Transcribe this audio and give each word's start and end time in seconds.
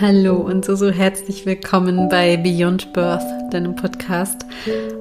Hallo 0.00 0.36
und 0.36 0.64
so, 0.64 0.76
so 0.76 0.90
herzlich 0.90 1.44
willkommen 1.44 2.08
bei 2.08 2.36
Beyond 2.36 2.92
Birth, 2.92 3.24
deinem 3.50 3.74
Podcast, 3.74 4.46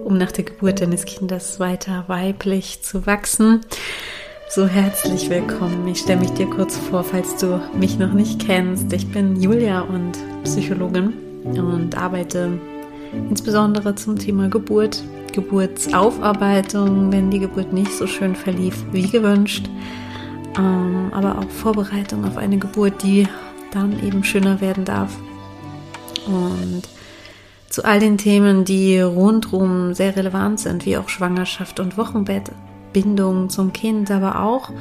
um 0.04 0.18
nach 0.18 0.32
der 0.32 0.46
Geburt 0.46 0.82
deines 0.82 1.06
Kindes 1.06 1.60
weiter 1.60 2.06
weiblich 2.08 2.82
zu 2.82 3.06
wachsen. 3.06 3.62
So 4.50 4.66
herzlich 4.66 5.30
willkommen. 5.30 5.88
Ich 5.88 6.00
stelle 6.00 6.22
mich 6.22 6.32
dir 6.32 6.48
kurz 6.48 6.78
vor, 6.78 7.04
falls 7.04 7.36
du 7.36 7.62
mich 7.78 8.00
noch 8.00 8.12
nicht 8.14 8.44
kennst. 8.44 8.92
Ich 8.92 9.08
bin 9.12 9.40
Julia 9.40 9.82
und 9.82 10.18
Psychologin 10.46 11.14
und 11.44 11.96
arbeite 11.96 12.54
insbesondere 13.30 13.94
zum 13.94 14.18
Thema 14.18 14.50
Geburt, 14.50 15.04
Geburtsaufarbeitung, 15.32 17.12
wenn 17.12 17.30
die 17.30 17.40
Geburt 17.40 17.72
nicht 17.72 17.92
so 17.92 18.08
schön 18.08 18.36
verlief 18.36 18.84
wie 18.92 19.08
gewünscht, 19.08 19.70
ähm, 20.58 21.12
aber 21.12 21.38
auch 21.38 21.50
Vorbereitung 21.52 22.26
auf 22.26 22.38
eine 22.38 22.58
Geburt, 22.58 23.04
die 23.04 23.28
dann 23.72 24.04
eben 24.06 24.24
schöner 24.24 24.62
werden 24.62 24.86
darf. 24.86 25.16
Und 26.26 26.84
zu 27.70 27.86
all 27.86 28.00
den 28.00 28.18
Themen, 28.18 28.66
die 28.66 29.00
rundherum 29.00 29.94
sehr 29.94 30.16
relevant 30.16 30.60
sind, 30.60 30.86
wie 30.86 30.98
auch 30.98 31.10
Schwangerschaft 31.10 31.80
und 31.80 31.98
Wochenbett, 31.98 32.52
Bindung 32.94 33.50
zum 33.50 33.74
Kind, 33.74 34.10
aber 34.10 34.42
auch 34.42 34.72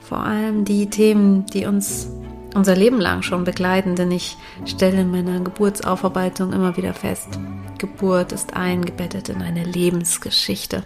vor 0.00 0.18
allem 0.18 0.64
die 0.64 0.90
Themen, 0.90 1.46
die 1.46 1.66
uns 1.66 2.10
unser 2.54 2.74
Leben 2.74 3.00
lang 3.00 3.22
schon 3.22 3.44
begleiten, 3.44 3.94
denn 3.94 4.10
ich 4.10 4.36
stelle 4.64 5.02
in 5.02 5.10
meiner 5.10 5.40
Geburtsaufarbeitung 5.40 6.52
immer 6.52 6.76
wieder 6.76 6.94
fest, 6.94 7.38
Geburt 7.78 8.32
ist 8.32 8.54
eingebettet 8.54 9.28
in 9.28 9.42
eine 9.42 9.64
Lebensgeschichte. 9.64 10.82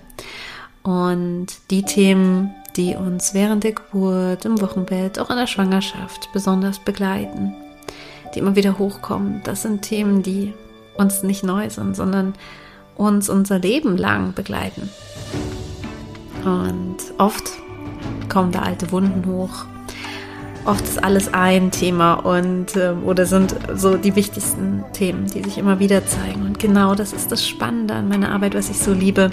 Und 0.82 1.46
die 1.70 1.84
Themen, 1.84 2.54
die 2.76 2.94
uns 2.96 3.34
während 3.34 3.64
der 3.64 3.72
Geburt, 3.72 4.44
im 4.44 4.60
Wochenbett, 4.60 5.18
auch 5.18 5.30
in 5.30 5.36
der 5.36 5.46
Schwangerschaft 5.46 6.30
besonders 6.32 6.78
begleiten, 6.78 7.54
die 8.34 8.38
immer 8.38 8.56
wieder 8.56 8.78
hochkommen. 8.78 9.42
Das 9.44 9.62
sind 9.62 9.82
Themen, 9.82 10.22
die 10.22 10.54
uns 10.96 11.22
nicht 11.22 11.44
neu 11.44 11.68
sind, 11.70 11.96
sondern 11.96 12.34
uns 12.96 13.28
unser 13.28 13.58
Leben 13.58 13.96
lang 13.96 14.34
begleiten. 14.34 14.90
Und 16.44 16.96
oft 17.18 17.50
kommen 18.28 18.52
da 18.52 18.62
alte 18.62 18.90
Wunden 18.90 19.26
hoch. 19.26 19.66
Oft 20.64 20.84
ist 20.84 21.02
alles 21.02 21.34
ein 21.34 21.72
Thema 21.72 22.14
und 22.14 22.76
äh, 22.76 22.94
oder 23.04 23.26
sind 23.26 23.54
so 23.74 23.96
die 23.96 24.14
wichtigsten 24.14 24.84
Themen, 24.92 25.26
die 25.26 25.42
sich 25.42 25.58
immer 25.58 25.80
wieder 25.80 26.06
zeigen. 26.06 26.42
Und 26.42 26.60
genau 26.60 26.94
das 26.94 27.12
ist 27.12 27.32
das 27.32 27.46
Spannende 27.46 27.94
an 27.94 28.08
meiner 28.08 28.30
Arbeit, 28.30 28.54
was 28.54 28.70
ich 28.70 28.78
so 28.78 28.92
liebe, 28.92 29.30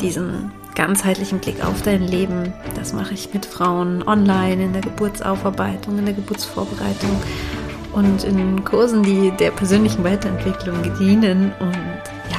diesen 0.00 0.50
ganzheitlichen 0.74 1.40
Blick 1.40 1.64
auf 1.64 1.82
dein 1.82 2.02
Leben. 2.02 2.52
Das 2.74 2.92
mache 2.92 3.14
ich 3.14 3.32
mit 3.32 3.46
Frauen 3.46 4.06
online 4.06 4.64
in 4.64 4.72
der 4.72 4.82
Geburtsaufarbeitung, 4.82 5.98
in 5.98 6.04
der 6.04 6.14
Geburtsvorbereitung 6.14 7.10
und 7.92 8.24
in 8.24 8.64
Kursen, 8.64 9.02
die 9.02 9.30
der 9.32 9.50
persönlichen 9.50 10.04
Weiterentwicklung 10.04 10.76
dienen. 10.98 11.52
Und 11.60 11.74
ja, 12.30 12.38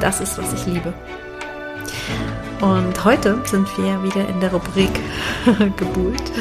das 0.00 0.20
ist, 0.20 0.38
was 0.38 0.52
ich 0.52 0.66
liebe. 0.66 0.92
Und 2.60 3.04
heute 3.04 3.40
sind 3.44 3.66
wir 3.76 4.02
wieder 4.04 4.28
in 4.28 4.40
der 4.40 4.52
Rubrik 4.52 4.92
Geburt. 5.76 6.32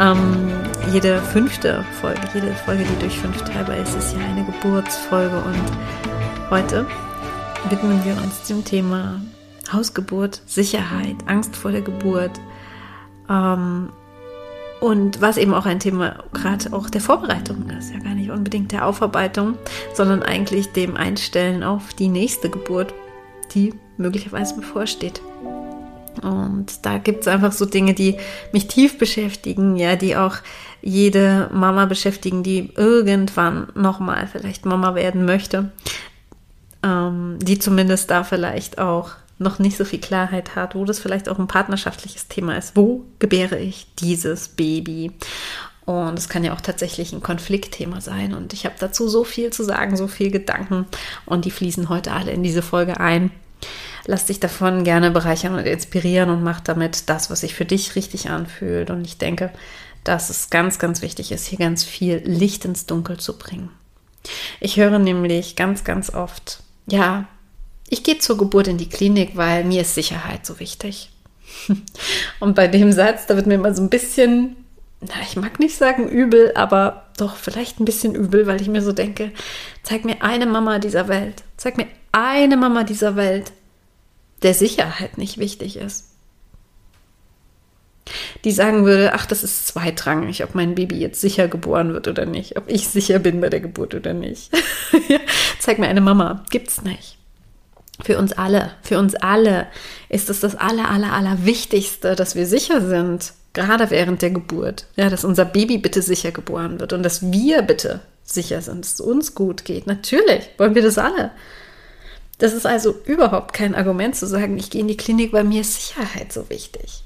ähm, 0.00 0.50
jede 0.90 1.20
fünfte 1.20 1.84
Folge, 2.00 2.20
jede 2.32 2.54
Folge, 2.64 2.84
die 2.84 2.98
durch 3.00 3.18
fünf 3.18 3.42
teilbar 3.42 3.76
ist, 3.76 3.94
ist 3.94 4.14
ja 4.16 4.24
eine 4.24 4.44
Geburtsfolge. 4.44 5.36
Und 5.36 6.48
heute 6.48 6.86
widmen 7.68 8.02
wir 8.04 8.16
uns 8.22 8.44
dem 8.44 8.64
Thema 8.64 9.20
Hausgeburt, 9.72 10.42
Sicherheit, 10.46 11.16
Angst 11.26 11.56
vor 11.56 11.72
der 11.72 11.82
Geburt. 11.82 12.40
Ähm, 13.28 13.90
und 14.80 15.20
was 15.20 15.36
eben 15.36 15.54
auch 15.54 15.66
ein 15.66 15.80
Thema 15.80 16.22
gerade 16.32 16.72
auch 16.72 16.88
der 16.88 17.00
Vorbereitung 17.00 17.68
ist, 17.70 17.92
ja 17.92 17.98
gar 17.98 18.14
nicht 18.14 18.30
unbedingt 18.30 18.70
der 18.70 18.86
Aufarbeitung, 18.86 19.58
sondern 19.92 20.22
eigentlich 20.22 20.72
dem 20.72 20.96
Einstellen 20.96 21.64
auf 21.64 21.94
die 21.94 22.08
nächste 22.08 22.48
Geburt, 22.48 22.94
die 23.54 23.74
möglicherweise 23.96 24.54
bevorsteht. 24.54 25.20
Und 26.22 26.84
da 26.84 26.98
gibt 26.98 27.22
es 27.22 27.28
einfach 27.28 27.52
so 27.52 27.64
Dinge, 27.64 27.94
die 27.94 28.16
mich 28.52 28.68
tief 28.68 28.98
beschäftigen, 28.98 29.76
ja, 29.76 29.96
die 29.96 30.16
auch 30.16 30.36
jede 30.80 31.48
Mama 31.52 31.86
beschäftigen, 31.86 32.42
die 32.42 32.72
irgendwann 32.76 33.68
nochmal 33.74 34.28
vielleicht 34.30 34.64
Mama 34.64 34.94
werden 34.94 35.24
möchte, 35.24 35.70
ähm, 36.82 37.38
die 37.40 37.58
zumindest 37.58 38.10
da 38.10 38.24
vielleicht 38.24 38.78
auch 38.78 39.12
noch 39.38 39.58
nicht 39.58 39.76
so 39.76 39.84
viel 39.84 40.00
Klarheit 40.00 40.56
hat, 40.56 40.74
wo 40.74 40.84
das 40.84 40.98
vielleicht 40.98 41.28
auch 41.28 41.38
ein 41.38 41.46
partnerschaftliches 41.46 42.28
Thema 42.28 42.56
ist. 42.56 42.76
Wo 42.76 43.04
gebäre 43.18 43.58
ich 43.58 43.86
dieses 43.98 44.48
Baby? 44.48 45.12
Und 45.84 46.18
es 46.18 46.28
kann 46.28 46.44
ja 46.44 46.52
auch 46.52 46.60
tatsächlich 46.60 47.12
ein 47.12 47.22
Konfliktthema 47.22 48.00
sein. 48.00 48.34
Und 48.34 48.52
ich 48.52 48.66
habe 48.66 48.74
dazu 48.78 49.08
so 49.08 49.24
viel 49.24 49.50
zu 49.50 49.64
sagen, 49.64 49.96
so 49.96 50.06
viel 50.06 50.30
Gedanken. 50.30 50.86
Und 51.24 51.44
die 51.44 51.50
fließen 51.50 51.88
heute 51.88 52.12
alle 52.12 52.32
in 52.32 52.42
diese 52.42 52.62
Folge 52.62 53.00
ein. 53.00 53.30
Lass 54.04 54.26
dich 54.26 54.40
davon 54.40 54.84
gerne 54.84 55.10
bereichern 55.10 55.54
und 55.54 55.66
inspirieren 55.66 56.30
und 56.30 56.42
mach 56.42 56.60
damit 56.60 57.08
das, 57.08 57.30
was 57.30 57.40
sich 57.40 57.54
für 57.54 57.64
dich 57.64 57.96
richtig 57.96 58.28
anfühlt. 58.28 58.90
Und 58.90 59.04
ich 59.04 59.18
denke, 59.18 59.50
dass 60.04 60.30
es 60.30 60.50
ganz, 60.50 60.78
ganz 60.78 61.00
wichtig 61.00 61.32
ist, 61.32 61.46
hier 61.46 61.58
ganz 61.58 61.84
viel 61.84 62.22
Licht 62.24 62.64
ins 62.64 62.86
Dunkel 62.86 63.18
zu 63.18 63.38
bringen. 63.38 63.70
Ich 64.60 64.76
höre 64.76 64.98
nämlich 64.98 65.56
ganz, 65.56 65.84
ganz 65.84 66.12
oft, 66.12 66.62
ja, 66.86 67.26
ich 67.90 68.02
gehe 68.02 68.18
zur 68.18 68.36
Geburt 68.36 68.68
in 68.68 68.78
die 68.78 68.88
Klinik, 68.88 69.36
weil 69.36 69.64
mir 69.64 69.82
ist 69.82 69.94
Sicherheit 69.94 70.44
so 70.44 70.60
wichtig. 70.60 71.10
Und 72.40 72.54
bei 72.54 72.68
dem 72.68 72.92
Satz, 72.92 73.26
da 73.26 73.36
wird 73.36 73.46
mir 73.46 73.54
immer 73.54 73.74
so 73.74 73.82
ein 73.82 73.90
bisschen, 73.90 74.56
na, 75.00 75.14
ich 75.22 75.36
mag 75.36 75.58
nicht 75.58 75.76
sagen 75.76 76.08
übel, 76.08 76.52
aber 76.54 77.06
doch 77.16 77.36
vielleicht 77.36 77.80
ein 77.80 77.84
bisschen 77.84 78.14
übel, 78.14 78.46
weil 78.46 78.60
ich 78.60 78.68
mir 78.68 78.82
so 78.82 78.92
denke, 78.92 79.32
zeig 79.82 80.04
mir 80.04 80.22
eine 80.22 80.46
Mama 80.46 80.78
dieser 80.78 81.08
Welt, 81.08 81.42
zeig 81.56 81.76
mir 81.76 81.86
eine 82.12 82.56
Mama 82.56 82.84
dieser 82.84 83.16
Welt, 83.16 83.52
der 84.42 84.54
Sicherheit 84.54 85.18
nicht 85.18 85.38
wichtig 85.38 85.76
ist. 85.76 86.04
Die 88.44 88.52
sagen 88.52 88.86
würde, 88.86 89.12
ach, 89.12 89.26
das 89.26 89.42
ist 89.42 89.66
zweitrangig, 89.66 90.42
ob 90.42 90.54
mein 90.54 90.74
Baby 90.74 90.96
jetzt 90.98 91.20
sicher 91.20 91.46
geboren 91.46 91.92
wird 91.92 92.08
oder 92.08 92.24
nicht, 92.24 92.56
ob 92.56 92.64
ich 92.68 92.88
sicher 92.88 93.18
bin 93.18 93.40
bei 93.40 93.50
der 93.50 93.60
Geburt 93.60 93.94
oder 93.94 94.14
nicht. 94.14 94.50
zeig 95.58 95.78
mir 95.78 95.88
eine 95.88 96.00
Mama, 96.00 96.44
gibt's 96.48 96.82
nicht. 96.82 97.17
Für 98.00 98.18
uns 98.18 98.32
alle, 98.32 98.72
für 98.82 98.98
uns 98.98 99.14
alle 99.16 99.66
ist 100.08 100.30
es 100.30 100.40
das 100.40 100.54
aller, 100.54 100.88
aller, 100.90 101.12
aller 101.12 101.44
Wichtigste, 101.44 102.14
dass 102.14 102.36
wir 102.36 102.46
sicher 102.46 102.80
sind, 102.86 103.32
gerade 103.52 103.90
während 103.90 104.22
der 104.22 104.30
Geburt. 104.30 104.86
Ja, 104.96 105.10
dass 105.10 105.24
unser 105.24 105.44
Baby 105.44 105.78
bitte 105.78 106.00
sicher 106.00 106.30
geboren 106.30 106.78
wird 106.78 106.92
und 106.92 107.02
dass 107.02 107.32
wir 107.32 107.62
bitte 107.62 108.00
sicher 108.22 108.62
sind, 108.62 108.84
dass 108.84 108.94
es 108.94 109.00
uns 109.00 109.34
gut 109.34 109.64
geht. 109.64 109.86
Natürlich 109.86 110.48
wollen 110.58 110.74
wir 110.74 110.82
das 110.82 110.98
alle. 110.98 111.32
Das 112.38 112.52
ist 112.52 112.66
also 112.66 112.94
überhaupt 113.04 113.52
kein 113.52 113.74
Argument 113.74 114.14
zu 114.14 114.26
sagen, 114.26 114.56
ich 114.58 114.70
gehe 114.70 114.80
in 114.80 114.88
die 114.88 114.96
Klinik, 114.96 115.32
weil 115.32 115.44
mir 115.44 115.62
ist 115.62 115.74
Sicherheit 115.88 116.32
so 116.32 116.48
wichtig. 116.50 117.02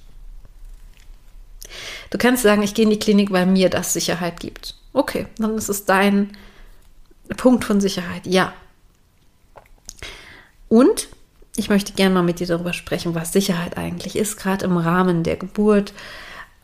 Du 2.10 2.18
kannst 2.18 2.42
sagen, 2.42 2.62
ich 2.62 2.74
gehe 2.74 2.84
in 2.84 2.90
die 2.90 2.98
Klinik, 2.98 3.30
weil 3.30 3.46
mir 3.46 3.70
das 3.70 3.94
Sicherheit 3.94 4.40
gibt. 4.40 4.74
Okay, 4.92 5.26
dann 5.38 5.56
ist 5.56 5.70
es 5.70 5.86
dein 5.86 6.36
Punkt 7.38 7.64
von 7.64 7.80
Sicherheit. 7.80 8.26
Ja, 8.26 8.52
und 10.72 11.08
ich 11.54 11.68
möchte 11.68 11.92
gerne 11.92 12.14
mal 12.14 12.22
mit 12.22 12.40
dir 12.40 12.46
darüber 12.46 12.72
sprechen, 12.72 13.14
was 13.14 13.30
Sicherheit 13.30 13.76
eigentlich 13.76 14.16
ist, 14.16 14.38
gerade 14.38 14.64
im 14.64 14.78
Rahmen 14.78 15.22
der 15.22 15.36
Geburt. 15.36 15.92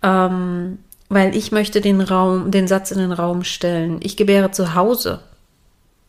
Ähm, 0.03 0.79
weil 1.11 1.37
ich 1.37 1.53
möchte 1.53 1.83
den 1.83 2.01
Raum, 2.01 2.51
den 2.51 2.67
Satz 2.69 2.91
in 2.91 3.01
den 3.01 3.13
Raum 3.13 3.45
stellen, 3.45 4.01
ich 4.03 4.17
gebäre 4.17 4.51
zu 4.51 4.75
Hause, 4.75 5.21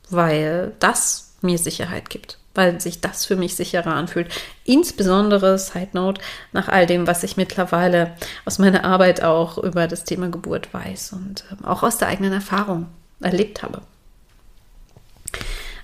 weil 0.10 0.72
das 0.80 1.34
mir 1.42 1.58
Sicherheit 1.58 2.10
gibt, 2.10 2.38
weil 2.56 2.80
sich 2.80 3.02
das 3.02 3.26
für 3.26 3.36
mich 3.36 3.58
sicherer 3.58 3.94
anfühlt. 3.94 4.30
Insbesondere, 4.64 5.60
Side 5.60 5.90
Note, 5.92 6.22
nach 6.54 6.70
all 6.70 6.86
dem, 6.86 7.06
was 7.06 7.24
ich 7.24 7.36
mittlerweile 7.36 8.16
aus 8.46 8.60
meiner 8.60 8.86
Arbeit 8.86 9.24
auch 9.26 9.58
über 9.58 9.88
das 9.88 10.06
Thema 10.06 10.30
Geburt 10.30 10.74
weiß 10.74 11.12
und 11.12 11.44
ähm, 11.52 11.66
auch 11.66 11.84
aus 11.84 11.98
der 11.98 12.08
eigenen 12.08 12.32
Erfahrung 12.32 12.86
erlebt 13.20 13.62
habe. 13.62 13.82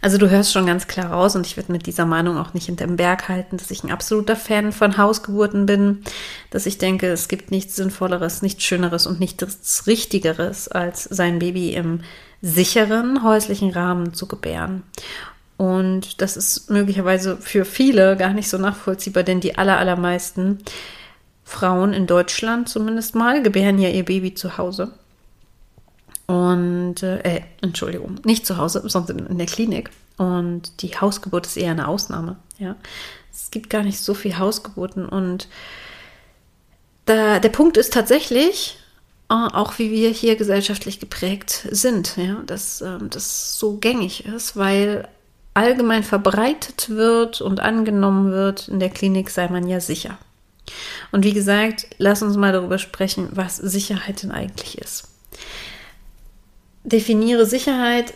Also 0.05 0.19
du 0.19 0.29
hörst 0.29 0.53
schon 0.53 0.67
ganz 0.67 0.85
klar 0.85 1.11
raus 1.11 1.35
und 1.35 1.47
ich 1.47 1.57
würde 1.57 1.71
mit 1.71 1.87
dieser 1.87 2.05
Meinung 2.05 2.37
auch 2.37 2.53
nicht 2.53 2.67
hinterm 2.67 2.95
Berg 2.95 3.27
halten, 3.27 3.57
dass 3.57 3.71
ich 3.71 3.83
ein 3.83 3.89
absoluter 3.89 4.35
Fan 4.35 4.71
von 4.71 4.99
Hausgeburten 4.99 5.65
bin, 5.65 6.03
dass 6.51 6.67
ich 6.67 6.77
denke, 6.77 7.07
es 7.07 7.27
gibt 7.27 7.49
nichts 7.49 7.75
Sinnvolleres, 7.75 8.43
nichts 8.43 8.63
Schöneres 8.63 9.07
und 9.07 9.19
nichts 9.19 9.87
Richtigeres, 9.87 10.67
als 10.67 11.05
sein 11.05 11.39
Baby 11.39 11.73
im 11.73 12.01
sicheren 12.39 13.23
häuslichen 13.23 13.71
Rahmen 13.71 14.13
zu 14.13 14.27
gebären. 14.27 14.83
Und 15.57 16.21
das 16.21 16.37
ist 16.37 16.69
möglicherweise 16.69 17.37
für 17.37 17.65
viele 17.65 18.15
gar 18.15 18.33
nicht 18.33 18.47
so 18.47 18.59
nachvollziehbar, 18.59 19.23
denn 19.23 19.39
die 19.39 19.57
aller, 19.57 19.79
allermeisten 19.79 20.59
Frauen 21.43 21.93
in 21.93 22.05
Deutschland 22.05 22.69
zumindest 22.69 23.15
mal 23.15 23.41
gebären 23.41 23.79
ja 23.79 23.89
ihr 23.89 24.05
Baby 24.05 24.35
zu 24.35 24.59
Hause. 24.59 24.91
Und, 26.27 27.03
äh, 27.03 27.19
äh, 27.19 27.41
Entschuldigung, 27.61 28.19
nicht 28.23 28.45
zu 28.45 28.57
Hause, 28.57 28.81
sondern 28.85 29.27
in 29.27 29.37
der 29.37 29.47
Klinik. 29.47 29.91
Und 30.17 30.81
die 30.81 30.97
Hausgeburt 30.99 31.45
ist 31.45 31.57
eher 31.57 31.71
eine 31.71 31.87
Ausnahme. 31.87 32.37
Ja, 32.57 32.75
es 33.33 33.51
gibt 33.51 33.69
gar 33.69 33.83
nicht 33.83 33.99
so 33.99 34.13
viel 34.13 34.37
Hausgeburten. 34.37 35.07
Und 35.07 35.47
da, 37.05 37.39
der 37.39 37.49
Punkt 37.49 37.77
ist 37.77 37.93
tatsächlich, 37.93 38.77
auch 39.27 39.79
wie 39.79 39.91
wir 39.91 40.09
hier 40.09 40.35
gesellschaftlich 40.35 40.99
geprägt 40.99 41.67
sind, 41.71 42.15
ja, 42.15 42.41
dass 42.45 42.81
ähm, 42.81 43.09
das 43.09 43.57
so 43.57 43.77
gängig 43.77 44.25
ist, 44.25 44.55
weil 44.55 45.07
allgemein 45.55 46.03
verbreitet 46.03 46.89
wird 46.89 47.41
und 47.41 47.59
angenommen 47.59 48.31
wird, 48.31 48.67
in 48.67 48.79
der 48.79 48.89
Klinik 48.89 49.29
sei 49.29 49.47
man 49.47 49.67
ja 49.67 49.79
sicher. 49.79 50.17
Und 51.11 51.23
wie 51.23 51.33
gesagt, 51.33 51.87
lass 51.97 52.21
uns 52.21 52.37
mal 52.37 52.51
darüber 52.51 52.77
sprechen, 52.77 53.29
was 53.31 53.57
Sicherheit 53.57 54.21
denn 54.23 54.31
eigentlich 54.31 54.77
ist. 54.77 55.07
Definiere 56.85 57.47
Sicherheit 57.47 58.13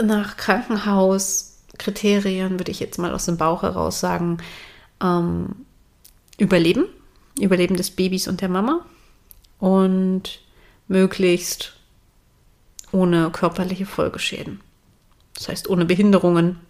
nach 0.00 0.36
Krankenhauskriterien, 0.36 2.58
würde 2.58 2.70
ich 2.70 2.80
jetzt 2.80 2.98
mal 2.98 3.12
aus 3.12 3.26
dem 3.26 3.36
Bauch 3.36 3.62
heraus 3.62 4.00
sagen, 4.00 4.38
ähm, 5.02 5.66
Überleben, 6.38 6.86
Überleben 7.38 7.76
des 7.76 7.90
Babys 7.90 8.28
und 8.28 8.40
der 8.40 8.48
Mama 8.48 8.86
und 9.58 10.40
möglichst 10.88 11.74
ohne 12.92 13.30
körperliche 13.30 13.86
Folgeschäden. 13.86 14.60
Das 15.34 15.48
heißt, 15.48 15.68
ohne 15.68 15.84
Behinderungen. 15.84 16.60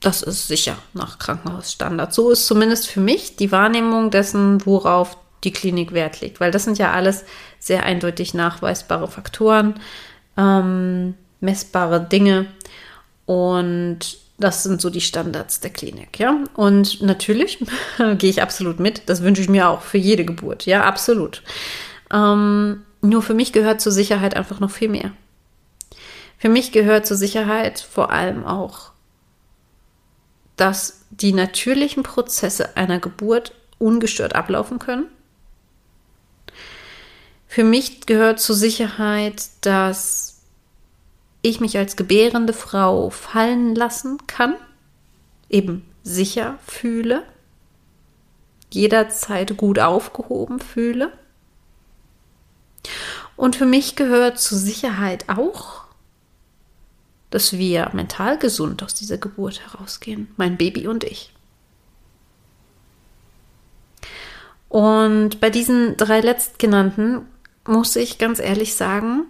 Das 0.00 0.22
ist 0.22 0.48
sicher 0.48 0.76
nach 0.92 1.18
Krankenhausstandard. 1.18 2.12
So 2.12 2.30
ist 2.30 2.46
zumindest 2.46 2.88
für 2.88 3.00
mich 3.00 3.36
die 3.36 3.52
Wahrnehmung 3.52 4.10
dessen, 4.10 4.64
worauf 4.66 5.16
die 5.44 5.52
Klinik 5.52 5.92
Wert 5.92 6.20
legt, 6.20 6.40
weil 6.40 6.50
das 6.50 6.64
sind 6.64 6.78
ja 6.78 6.92
alles 6.92 7.24
sehr 7.58 7.84
eindeutig 7.84 8.34
nachweisbare 8.34 9.08
Faktoren, 9.08 9.74
ähm, 10.36 11.14
messbare 11.40 12.00
Dinge 12.00 12.46
und 13.26 14.18
das 14.38 14.62
sind 14.62 14.80
so 14.80 14.88
die 14.88 15.02
Standards 15.02 15.60
der 15.60 15.70
Klinik, 15.70 16.18
ja. 16.18 16.38
Und 16.54 17.02
natürlich 17.02 17.58
gehe 18.18 18.30
ich 18.30 18.42
absolut 18.42 18.80
mit. 18.80 19.02
Das 19.06 19.22
wünsche 19.22 19.42
ich 19.42 19.50
mir 19.50 19.68
auch 19.68 19.82
für 19.82 19.98
jede 19.98 20.24
Geburt, 20.24 20.64
ja, 20.64 20.84
absolut. 20.84 21.42
Ähm, 22.12 22.82
nur 23.02 23.22
für 23.22 23.34
mich 23.34 23.52
gehört 23.52 23.80
zur 23.80 23.92
Sicherheit 23.92 24.34
einfach 24.34 24.60
noch 24.60 24.70
viel 24.70 24.88
mehr. 24.88 25.12
Für 26.38 26.48
mich 26.48 26.72
gehört 26.72 27.06
zur 27.06 27.18
Sicherheit 27.18 27.80
vor 27.80 28.10
allem 28.10 28.44
auch, 28.46 28.92
dass 30.56 31.02
die 31.10 31.32
natürlichen 31.32 32.02
Prozesse 32.02 32.76
einer 32.76 32.98
Geburt 32.98 33.52
ungestört 33.78 34.34
ablaufen 34.34 34.78
können. 34.78 35.06
Für 37.50 37.64
mich 37.64 38.06
gehört 38.06 38.38
zur 38.38 38.54
Sicherheit, 38.54 39.48
dass 39.62 40.40
ich 41.42 41.58
mich 41.58 41.76
als 41.76 41.96
gebärende 41.96 42.52
Frau 42.52 43.10
fallen 43.10 43.74
lassen 43.74 44.24
kann, 44.28 44.54
eben 45.48 45.84
sicher 46.04 46.60
fühle, 46.64 47.24
jederzeit 48.70 49.56
gut 49.56 49.80
aufgehoben 49.80 50.60
fühle. 50.60 51.12
Und 53.34 53.56
für 53.56 53.66
mich 53.66 53.96
gehört 53.96 54.38
zur 54.38 54.56
Sicherheit 54.56 55.28
auch, 55.28 55.86
dass 57.30 57.54
wir 57.54 57.90
mental 57.94 58.38
gesund 58.38 58.84
aus 58.84 58.94
dieser 58.94 59.18
Geburt 59.18 59.60
herausgehen, 59.60 60.32
mein 60.36 60.56
Baby 60.56 60.86
und 60.86 61.02
ich. 61.02 61.32
Und 64.68 65.40
bei 65.40 65.50
diesen 65.50 65.96
drei 65.96 66.20
letztgenannten 66.20 67.26
muss 67.70 67.96
ich 67.96 68.18
ganz 68.18 68.38
ehrlich 68.40 68.74
sagen, 68.74 69.26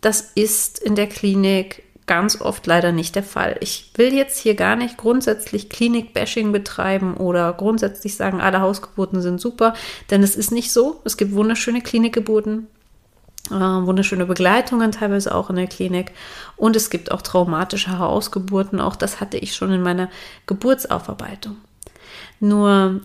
das 0.00 0.20
ist 0.34 0.78
in 0.78 0.94
der 0.94 1.08
Klinik 1.08 1.82
ganz 2.06 2.40
oft 2.40 2.66
leider 2.66 2.92
nicht 2.92 3.14
der 3.14 3.22
Fall. 3.22 3.56
Ich 3.60 3.92
will 3.96 4.12
jetzt 4.12 4.38
hier 4.38 4.54
gar 4.54 4.76
nicht 4.76 4.96
grundsätzlich 4.98 5.70
Klinik-Bashing 5.70 6.52
betreiben 6.52 7.14
oder 7.16 7.52
grundsätzlich 7.52 8.16
sagen, 8.16 8.40
alle 8.40 8.60
Hausgeburten 8.60 9.22
sind 9.22 9.40
super, 9.40 9.74
denn 10.10 10.22
es 10.22 10.36
ist 10.36 10.50
nicht 10.50 10.72
so. 10.72 11.00
Es 11.04 11.16
gibt 11.16 11.32
wunderschöne 11.32 11.80
Klinikgeburten, 11.80 12.66
äh, 13.50 13.54
wunderschöne 13.54 14.26
Begleitungen 14.26 14.92
teilweise 14.92 15.34
auch 15.34 15.48
in 15.48 15.56
der 15.56 15.68
Klinik 15.68 16.12
und 16.56 16.76
es 16.76 16.90
gibt 16.90 17.12
auch 17.12 17.22
traumatische 17.22 17.98
Hausgeburten. 17.98 18.80
Auch 18.80 18.96
das 18.96 19.20
hatte 19.20 19.38
ich 19.38 19.54
schon 19.54 19.72
in 19.72 19.82
meiner 19.82 20.10
Geburtsaufarbeitung. 20.46 21.56
Nur 22.40 23.00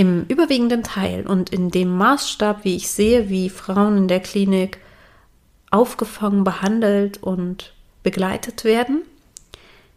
im 0.00 0.24
überwiegenden 0.28 0.82
Teil 0.82 1.26
und 1.26 1.50
in 1.50 1.70
dem 1.70 1.94
Maßstab, 1.98 2.64
wie 2.64 2.74
ich 2.74 2.88
sehe, 2.88 3.28
wie 3.28 3.50
Frauen 3.50 3.98
in 3.98 4.08
der 4.08 4.20
Klinik 4.20 4.78
aufgefangen, 5.70 6.42
behandelt 6.42 7.22
und 7.22 7.74
begleitet 8.02 8.64
werden, 8.64 9.02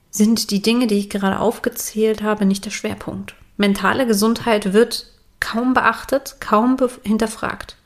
sind 0.10 0.52
die 0.52 0.62
Dinge, 0.62 0.88
die 0.88 1.00
ich 1.00 1.10
gerade 1.10 1.40
aufgezählt 1.40 2.22
habe, 2.22 2.46
nicht 2.46 2.66
der 2.66 2.72
Schwerpunkt. 2.72 3.34
Mentale 3.56 4.06
Gesundheit 4.06 4.74
wird 4.74 5.08
kaum 5.40 5.74
beachtet, 5.74 6.36
kaum 6.42 6.76
hinterfragt. 7.04 7.78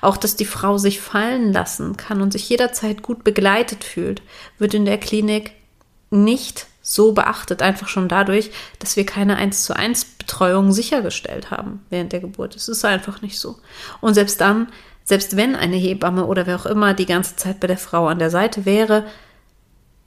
Auch, 0.00 0.16
dass 0.16 0.36
die 0.36 0.44
Frau 0.44 0.78
sich 0.78 1.00
fallen 1.00 1.52
lassen 1.52 1.96
kann 1.96 2.20
und 2.20 2.32
sich 2.32 2.48
jederzeit 2.48 3.02
gut 3.02 3.24
begleitet 3.24 3.82
fühlt, 3.82 4.22
wird 4.58 4.74
in 4.74 4.84
der 4.84 4.98
Klinik 4.98 5.50
nicht 6.10 6.68
so 6.86 7.12
beachtet, 7.12 7.62
einfach 7.62 7.88
schon 7.88 8.08
dadurch, 8.08 8.50
dass 8.78 8.94
wir 8.94 9.06
keine 9.06 9.36
1 9.36 9.64
zu 9.64 9.74
1 9.74 10.04
Betreuung 10.04 10.70
sichergestellt 10.70 11.50
haben 11.50 11.84
während 11.90 12.12
der 12.12 12.20
Geburt. 12.20 12.54
Es 12.54 12.68
ist 12.68 12.84
einfach 12.84 13.22
nicht 13.22 13.40
so. 13.40 13.56
Und 14.00 14.14
selbst 14.14 14.40
dann 14.40 14.68
selbst 15.04 15.36
wenn 15.36 15.54
eine 15.54 15.76
Hebamme 15.76 16.24
oder 16.24 16.46
wer 16.46 16.56
auch 16.56 16.66
immer 16.66 16.94
die 16.94 17.06
ganze 17.06 17.36
Zeit 17.36 17.60
bei 17.60 17.66
der 17.66 17.76
Frau 17.78 18.08
an 18.08 18.18
der 18.18 18.30
Seite 18.30 18.64
wäre, 18.64 19.06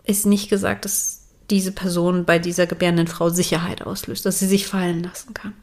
ist 0.03 0.25
nicht 0.25 0.49
gesagt, 0.49 0.85
dass 0.85 1.21
diese 1.49 1.71
Person 1.71 2.25
bei 2.25 2.39
dieser 2.39 2.65
gebärenden 2.65 3.07
Frau 3.07 3.29
Sicherheit 3.29 3.83
auslöst, 3.83 4.25
dass 4.25 4.39
sie 4.39 4.47
sich 4.47 4.67
fallen 4.67 5.03
lassen 5.03 5.33
kann. 5.33 5.53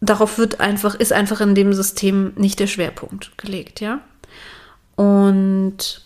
Darauf 0.00 0.38
wird 0.38 0.60
einfach, 0.60 0.94
ist 0.94 1.12
einfach 1.12 1.40
in 1.40 1.54
dem 1.54 1.72
System 1.72 2.32
nicht 2.36 2.60
der 2.60 2.66
Schwerpunkt 2.66 3.36
gelegt, 3.38 3.80
ja. 3.80 4.00
Und 4.94 6.02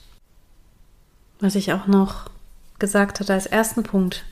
was 1.40 1.56
ich 1.56 1.73
auch 1.73 1.87
noch 1.87 2.31
gesagt 2.82 3.20
hatte 3.20 3.32
als 3.32 3.46
ersten 3.46 3.84
Punkt, 3.84 4.26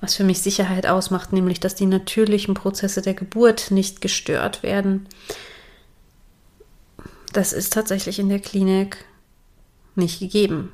was 0.00 0.16
für 0.16 0.24
mich 0.24 0.42
Sicherheit 0.42 0.86
ausmacht, 0.88 1.32
nämlich 1.32 1.60
dass 1.60 1.76
die 1.76 1.86
natürlichen 1.86 2.54
Prozesse 2.54 3.02
der 3.02 3.14
Geburt 3.14 3.70
nicht 3.70 4.00
gestört 4.00 4.64
werden, 4.64 5.06
das 7.32 7.52
ist 7.52 7.72
tatsächlich 7.72 8.18
in 8.18 8.28
der 8.28 8.40
Klinik 8.40 9.04
nicht 9.94 10.18
gegeben. 10.18 10.72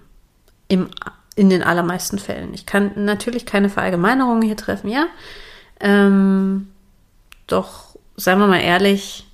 Im, 0.68 0.88
in 1.34 1.50
den 1.50 1.62
allermeisten 1.62 2.18
Fällen. 2.18 2.54
Ich 2.54 2.64
kann 2.64 2.92
natürlich 3.04 3.44
keine 3.44 3.68
Verallgemeinerungen 3.68 4.42
hier 4.42 4.56
treffen, 4.56 4.88
ja. 4.88 5.06
Ähm, 5.80 6.68
doch, 7.46 7.96
seien 8.16 8.38
wir 8.38 8.46
mal 8.46 8.60
ehrlich, 8.60 9.26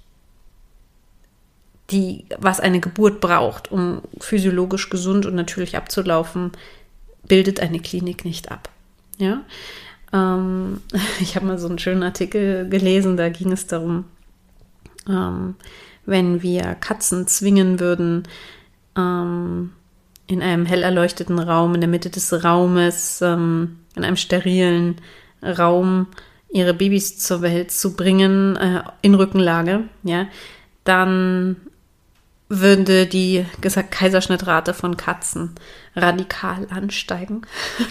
die, 1.91 2.27
was 2.39 2.59
eine 2.59 2.81
Geburt 2.81 3.21
braucht, 3.21 3.71
um 3.71 4.03
physiologisch 4.19 4.91
gesund 4.91 5.27
und 5.27 5.35
natürlich 5.35 5.77
abzulaufen, 5.77 6.53
bildet 7.29 7.61
eine 7.61 7.81
Klinik 7.81 8.25
nicht 8.25 8.51
ab. 8.51 8.69
Ja. 9.19 9.43
Ähm, 10.13 10.81
ich 11.21 11.37
habe 11.37 11.47
mal 11.47 11.59
so 11.59 11.69
einen 11.69 11.79
schönen 11.79 12.03
Artikel 12.03 12.69
gelesen, 12.69 13.17
da 13.17 13.29
ging 13.29 13.53
es 13.53 13.67
darum, 13.67 14.05
ähm, 15.09 15.55
wenn 16.05 16.43
wir 16.43 16.75
Katzen 16.75 17.27
zwingen 17.27 17.81
würden, 17.81 18.25
ähm, 18.97 19.73
in 20.27 20.43
einem 20.43 20.67
hell 20.67 20.83
erleuchteten 20.83 21.39
Raum, 21.39 21.75
in 21.75 21.81
der 21.81 21.91
Mitte 21.91 22.11
des 22.11 22.45
Raumes, 22.45 23.21
ähm, 23.23 23.79
in 23.95 24.05
einem 24.05 24.17
sterilen 24.17 24.97
Raum 25.43 26.07
ihre 26.51 26.75
Babys 26.75 27.19
zur 27.19 27.43
Welt 27.43 27.71
zu 27.71 27.97
bringen, 27.97 28.57
äh, 28.57 28.83
in 29.03 29.15
Rückenlage, 29.15 29.85
ja, 30.03 30.29
dann 30.85 31.57
würde 32.55 33.07
die 33.07 33.47
Kaiserschnittrate 33.63 34.75
von 34.75 34.99
Katzen 34.99 35.55
radikal 35.97 36.67
ansteigen. 36.69 37.43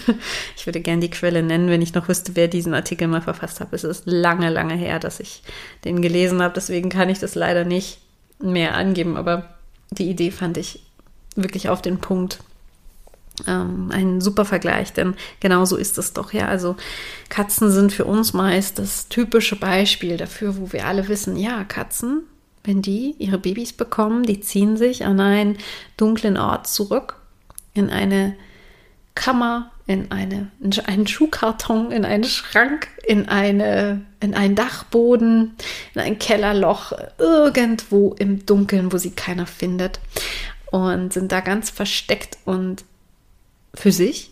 ich 0.56 0.66
würde 0.66 0.80
gerne 0.80 1.00
die 1.00 1.10
Quelle 1.10 1.42
nennen, 1.42 1.68
wenn 1.68 1.82
ich 1.82 1.94
noch 1.94 2.08
wüsste, 2.08 2.36
wer 2.36 2.46
diesen 2.46 2.72
Artikel 2.72 3.08
mal 3.08 3.22
verfasst 3.22 3.58
hat. 3.58 3.72
Es 3.72 3.82
ist 3.82 4.04
lange, 4.06 4.50
lange 4.50 4.74
her, 4.74 5.00
dass 5.00 5.18
ich 5.18 5.42
den 5.84 6.00
gelesen 6.00 6.40
habe, 6.40 6.54
deswegen 6.54 6.90
kann 6.90 7.08
ich 7.08 7.18
das 7.18 7.34
leider 7.34 7.64
nicht 7.64 7.98
mehr 8.38 8.74
angeben, 8.74 9.16
aber 9.16 9.52
die 9.90 10.08
Idee 10.08 10.30
fand 10.30 10.56
ich 10.56 10.80
wirklich 11.34 11.68
auf 11.68 11.82
den 11.82 11.98
Punkt. 11.98 12.38
Ähm, 13.48 13.90
ein 13.92 14.20
super 14.20 14.44
Vergleich, 14.44 14.92
denn 14.92 15.14
genau 15.40 15.64
so 15.64 15.76
ist 15.76 15.98
es 15.98 16.12
doch, 16.12 16.32
ja. 16.32 16.46
Also 16.46 16.76
Katzen 17.30 17.72
sind 17.72 17.92
für 17.92 18.04
uns 18.04 18.32
meist 18.32 18.78
das 18.78 19.08
typische 19.08 19.56
Beispiel 19.56 20.18
dafür, 20.18 20.56
wo 20.56 20.72
wir 20.72 20.86
alle 20.86 21.08
wissen, 21.08 21.36
ja, 21.36 21.64
Katzen, 21.64 22.22
wenn 22.64 22.82
die 22.82 23.14
ihre 23.18 23.38
Babys 23.38 23.72
bekommen, 23.72 24.22
die 24.22 24.40
ziehen 24.40 24.76
sich 24.76 25.04
an 25.04 25.20
einen 25.20 25.58
dunklen 25.96 26.36
Ort 26.36 26.66
zurück, 26.66 27.16
in 27.74 27.90
eine 27.90 28.36
Kammer, 29.14 29.70
in, 29.86 30.10
eine, 30.10 30.50
in 30.60 30.72
einen 30.86 31.06
Schuhkarton, 31.06 31.90
in 31.90 32.04
einen 32.04 32.24
Schrank, 32.24 32.88
in, 33.06 33.28
eine, 33.28 34.02
in 34.20 34.34
einen 34.34 34.54
Dachboden, 34.54 35.56
in 35.94 36.00
ein 36.00 36.18
Kellerloch, 36.18 36.92
irgendwo 37.18 38.14
im 38.18 38.46
Dunkeln, 38.46 38.92
wo 38.92 38.98
sie 38.98 39.10
keiner 39.10 39.46
findet. 39.46 40.00
Und 40.70 41.12
sind 41.12 41.32
da 41.32 41.40
ganz 41.40 41.68
versteckt 41.68 42.38
und 42.44 42.84
für 43.74 43.92
sich. 43.92 44.30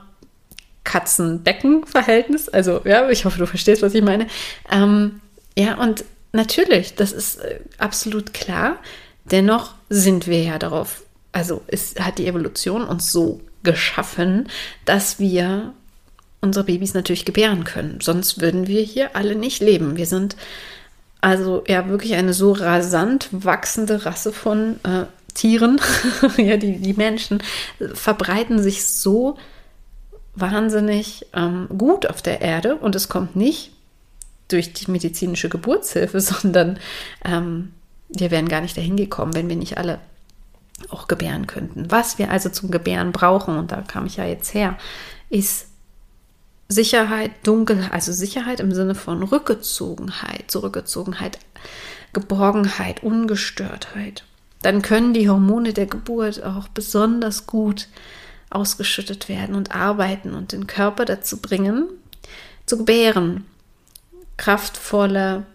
Katzen-Becken-Verhältnis. 0.83 2.49
Also, 2.49 2.81
ja, 2.83 3.09
ich 3.09 3.23
hoffe, 3.25 3.39
du 3.39 3.47
verstehst, 3.47 3.81
was 3.81 3.93
ich 3.93 4.03
meine. 4.03 4.27
Ähm, 4.69 5.21
ja, 5.57 5.75
und 5.75 6.03
natürlich, 6.33 6.95
das 6.95 7.11
ist 7.11 7.37
äh, 7.37 7.59
absolut 7.77 8.33
klar. 8.33 8.77
Dennoch 9.25 9.74
sind 9.89 10.27
wir 10.27 10.43
ja 10.43 10.59
darauf, 10.59 11.03
also 11.31 11.61
es 11.67 11.95
hat 11.99 12.17
die 12.17 12.27
Evolution 12.27 12.83
uns 12.83 13.11
so 13.11 13.41
geschaffen, 13.63 14.49
dass 14.85 15.19
wir 15.19 15.73
unsere 16.41 16.65
Babys 16.65 16.93
natürlich 16.93 17.25
gebären 17.25 17.63
können. 17.63 17.99
Sonst 18.01 18.39
würden 18.39 18.67
wir 18.67 18.81
hier 18.81 19.15
alle 19.15 19.35
nicht 19.35 19.61
leben. 19.61 19.97
Wir 19.97 20.05
sind 20.05 20.35
also 21.21 21.63
ja 21.67 21.89
wirklich 21.89 22.13
eine 22.13 22.33
so 22.33 22.51
rasant 22.51 23.29
wachsende 23.31 24.05
Rasse 24.05 24.31
von 24.31 24.79
äh, 24.83 25.05
Tieren. 25.33 25.81
ja, 26.37 26.57
die, 26.57 26.77
die 26.77 26.93
Menschen 26.93 27.41
verbreiten 27.93 28.61
sich 28.61 28.85
so 28.85 29.37
wahnsinnig 30.35 31.25
ähm, 31.33 31.67
gut 31.75 32.07
auf 32.07 32.21
der 32.21 32.41
Erde 32.41 32.75
und 32.75 32.95
es 32.95 33.09
kommt 33.09 33.35
nicht 33.35 33.71
durch 34.47 34.73
die 34.73 34.91
medizinische 34.91 35.49
Geburtshilfe, 35.49 36.19
sondern 36.21 36.79
ähm, 37.23 37.71
wir 38.09 38.31
wären 38.31 38.47
gar 38.47 38.61
nicht 38.61 38.77
dahin 38.77 38.97
gekommen, 38.97 39.33
wenn 39.33 39.49
wir 39.49 39.55
nicht 39.55 39.77
alle 39.77 39.99
auch 40.89 41.07
gebären 41.07 41.47
könnten. 41.47 41.89
Was 41.89 42.17
wir 42.17 42.31
also 42.31 42.49
zum 42.49 42.71
Gebären 42.71 43.11
brauchen, 43.11 43.57
und 43.57 43.71
da 43.71 43.81
kam 43.81 44.05
ich 44.05 44.17
ja 44.17 44.25
jetzt 44.25 44.53
her, 44.53 44.77
ist 45.29 45.67
Sicherheit, 46.67 47.31
Dunkelheit, 47.43 47.93
also 47.93 48.11
Sicherheit 48.11 48.59
im 48.59 48.73
Sinne 48.73 48.95
von 48.95 49.23
Rückgezogenheit, 49.23 50.49
Zurückgezogenheit, 50.49 51.39
Geborgenheit, 52.13 53.03
Ungestörtheit. 53.03 54.23
Dann 54.61 54.81
können 54.81 55.13
die 55.13 55.29
Hormone 55.29 55.73
der 55.73 55.85
Geburt 55.85 56.43
auch 56.43 56.67
besonders 56.67 57.45
gut 57.45 57.87
ausgeschüttet 58.49 59.29
werden 59.29 59.55
und 59.55 59.75
arbeiten 59.75 60.33
und 60.33 60.51
den 60.51 60.65
Körper 60.65 61.05
dazu 61.05 61.37
bringen, 61.37 61.87
zu 62.65 62.77
gebären, 62.77 63.45
kraftvolle 64.37 65.45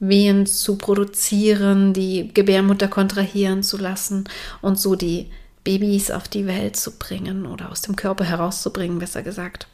Wehen 0.00 0.46
zu 0.46 0.76
produzieren, 0.76 1.92
die 1.92 2.32
Gebärmutter 2.32 2.88
kontrahieren 2.88 3.62
zu 3.62 3.76
lassen 3.76 4.24
und 4.62 4.78
so 4.78 4.96
die 4.96 5.30
Babys 5.62 6.10
auf 6.10 6.26
die 6.26 6.46
Welt 6.46 6.76
zu 6.76 6.98
bringen 6.98 7.46
oder 7.46 7.70
aus 7.70 7.82
dem 7.82 7.96
Körper 7.96 8.24
herauszubringen, 8.24 8.98
besser 8.98 9.22
gesagt. 9.22 9.68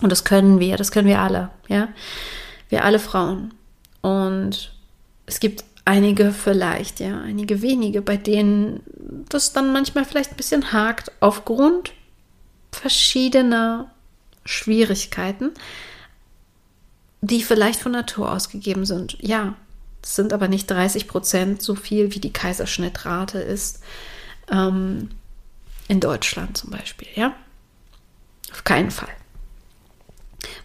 Und 0.00 0.10
das 0.10 0.24
können 0.24 0.58
wir, 0.58 0.76
das 0.76 0.90
können 0.90 1.08
wir 1.08 1.20
alle, 1.20 1.50
ja. 1.68 1.88
Wir 2.70 2.84
alle 2.84 2.98
Frauen. 2.98 3.52
Und 4.00 4.72
es 5.26 5.40
gibt 5.40 5.64
einige 5.84 6.32
vielleicht, 6.32 7.00
ja, 7.00 7.20
einige 7.20 7.60
wenige, 7.60 8.02
bei 8.02 8.16
denen 8.16 8.80
das 9.28 9.52
dann 9.52 9.72
manchmal 9.72 10.04
vielleicht 10.04 10.30
ein 10.30 10.36
bisschen 10.36 10.72
hakt 10.72 11.12
aufgrund 11.20 11.92
verschiedener 12.72 13.90
Schwierigkeiten, 14.44 15.50
die 17.22 17.42
vielleicht 17.42 17.80
von 17.80 17.92
Natur 17.92 18.30
aus 18.30 18.50
gegeben 18.50 18.84
sind. 18.84 19.16
Ja, 19.20 19.54
es 20.02 20.16
sind 20.16 20.32
aber 20.32 20.48
nicht 20.48 20.70
30 20.70 21.08
Prozent 21.08 21.62
so 21.62 21.74
viel, 21.74 22.14
wie 22.14 22.20
die 22.20 22.32
Kaiserschnittrate 22.32 23.38
ist 23.38 23.82
ähm, 24.50 25.08
in 25.88 26.00
Deutschland 26.00 26.58
zum 26.58 26.70
Beispiel, 26.70 27.08
ja. 27.14 27.34
Auf 28.50 28.64
keinen 28.64 28.90
Fall. 28.90 29.08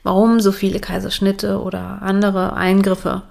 Warum 0.04 0.42
so 0.42 0.52
viele 0.52 0.80
Kaiserschnitte 0.80 1.62
oder 1.62 2.02
andere 2.02 2.54
Eingriffe 2.54 3.24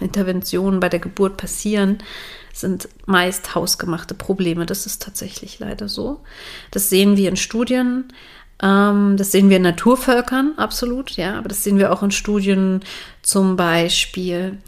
Interventionen 0.00 0.80
bei 0.80 0.88
der 0.88 1.00
Geburt 1.00 1.36
passieren, 1.36 1.98
sind 2.52 2.88
meist 3.06 3.54
hausgemachte 3.54 4.14
Probleme. 4.14 4.66
Das 4.66 4.86
ist 4.86 5.02
tatsächlich 5.02 5.58
leider 5.58 5.88
so. 5.88 6.20
Das 6.70 6.88
sehen 6.88 7.16
wir 7.16 7.28
in 7.28 7.36
Studien. 7.36 8.12
Ähm, 8.62 9.16
das 9.16 9.32
sehen 9.32 9.50
wir 9.50 9.58
in 9.58 9.62
Naturvölkern, 9.62 10.54
absolut, 10.56 11.12
ja, 11.12 11.38
aber 11.38 11.48
das 11.48 11.62
sehen 11.62 11.78
wir 11.78 11.92
auch 11.92 12.02
in 12.02 12.10
Studien 12.10 12.80
zum 13.22 13.56
Beispiel 13.56 14.58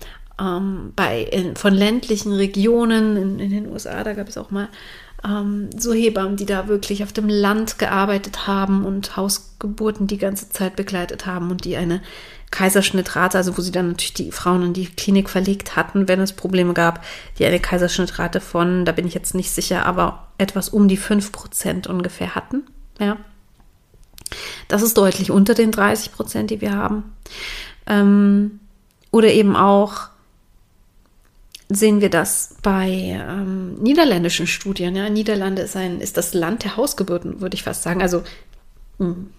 ähm, 0.41 0.93
bei, 0.97 1.23
in, 1.23 1.57
von 1.57 1.75
ländlichen 1.75 2.33
Regionen 2.33 3.17
in, 3.17 3.39
in, 3.41 3.51
den 3.51 3.71
USA. 3.71 4.03
Da 4.05 4.15
gab 4.15 4.29
es 4.29 4.39
auch 4.39 4.51
mal 4.51 4.69
ähm, 5.25 5.71
so 5.77 5.93
Hebammen, 5.93 6.37
die 6.37 6.47
da 6.47 6.69
wirklich 6.69 7.03
auf 7.03 7.13
dem 7.13 7.29
Land 7.29 7.79
gearbeitet 7.79 8.47
haben 8.47 8.85
und 8.85 9.17
Hausgeburten 9.17 10.07
die 10.07 10.19
ganze 10.19 10.51
Zeit 10.51 10.77
begleitet 10.77 11.27
haben 11.27 11.51
und 11.51 11.65
die 11.65 11.77
eine 11.77 12.01
Kaiserschnittrate, 12.51 13.39
also 13.39 13.57
wo 13.57 13.63
sie 13.63 13.71
dann 13.73 13.89
natürlich 13.89 14.15
die 14.15 14.33
Frauen 14.33 14.63
in 14.63 14.73
die 14.73 14.87
Klinik 14.87 15.29
verlegt 15.29 15.77
hatten, 15.77 16.09
wenn 16.09 16.21
es 16.21 16.33
Probleme 16.33 16.75
gab, 16.75 17.05
die 17.39 17.45
eine 17.45 17.61
Kaiserschnittrate 17.61 18.41
von, 18.41 18.85
da 18.85 18.93
bin 18.93 19.07
ich 19.07 19.15
jetzt 19.15 19.35
nicht 19.35 19.51
sicher, 19.51 19.87
aber 19.87 20.29
etwas 20.39 20.69
um 20.69 20.89
die 20.89 20.99
5% 20.99 21.87
ungefähr 21.87 22.35
hatten. 22.35 22.63
Ja. 22.99 23.19
Das 24.69 24.83
ist 24.83 24.97
deutlich 24.97 25.31
unter 25.31 25.55
den 25.55 25.71
30 25.71 26.13
Prozent, 26.13 26.51
die 26.51 26.61
wir 26.61 26.75
haben. 26.75 27.13
Ähm, 27.87 28.61
oder 29.11 29.33
eben 29.33 29.57
auch 29.57 30.09
sehen 31.69 32.01
wir 32.01 32.11
das 32.11 32.57
bei 32.63 32.89
ähm, 32.89 33.75
niederländischen 33.75 34.47
Studien. 34.47 34.97
Ja, 34.97 35.09
Niederlande 35.09 35.63
ist 35.63 35.77
ein 35.77 36.01
ist 36.01 36.17
das 36.17 36.35
Land 36.35 36.65
der 36.65 36.77
Hausgeburten, 36.77 37.41
würde 37.41 37.55
ich 37.55 37.63
fast 37.63 37.83
sagen. 37.83 38.03
Also 38.03 38.23
mh, 38.99 39.07
hm, 39.07 39.31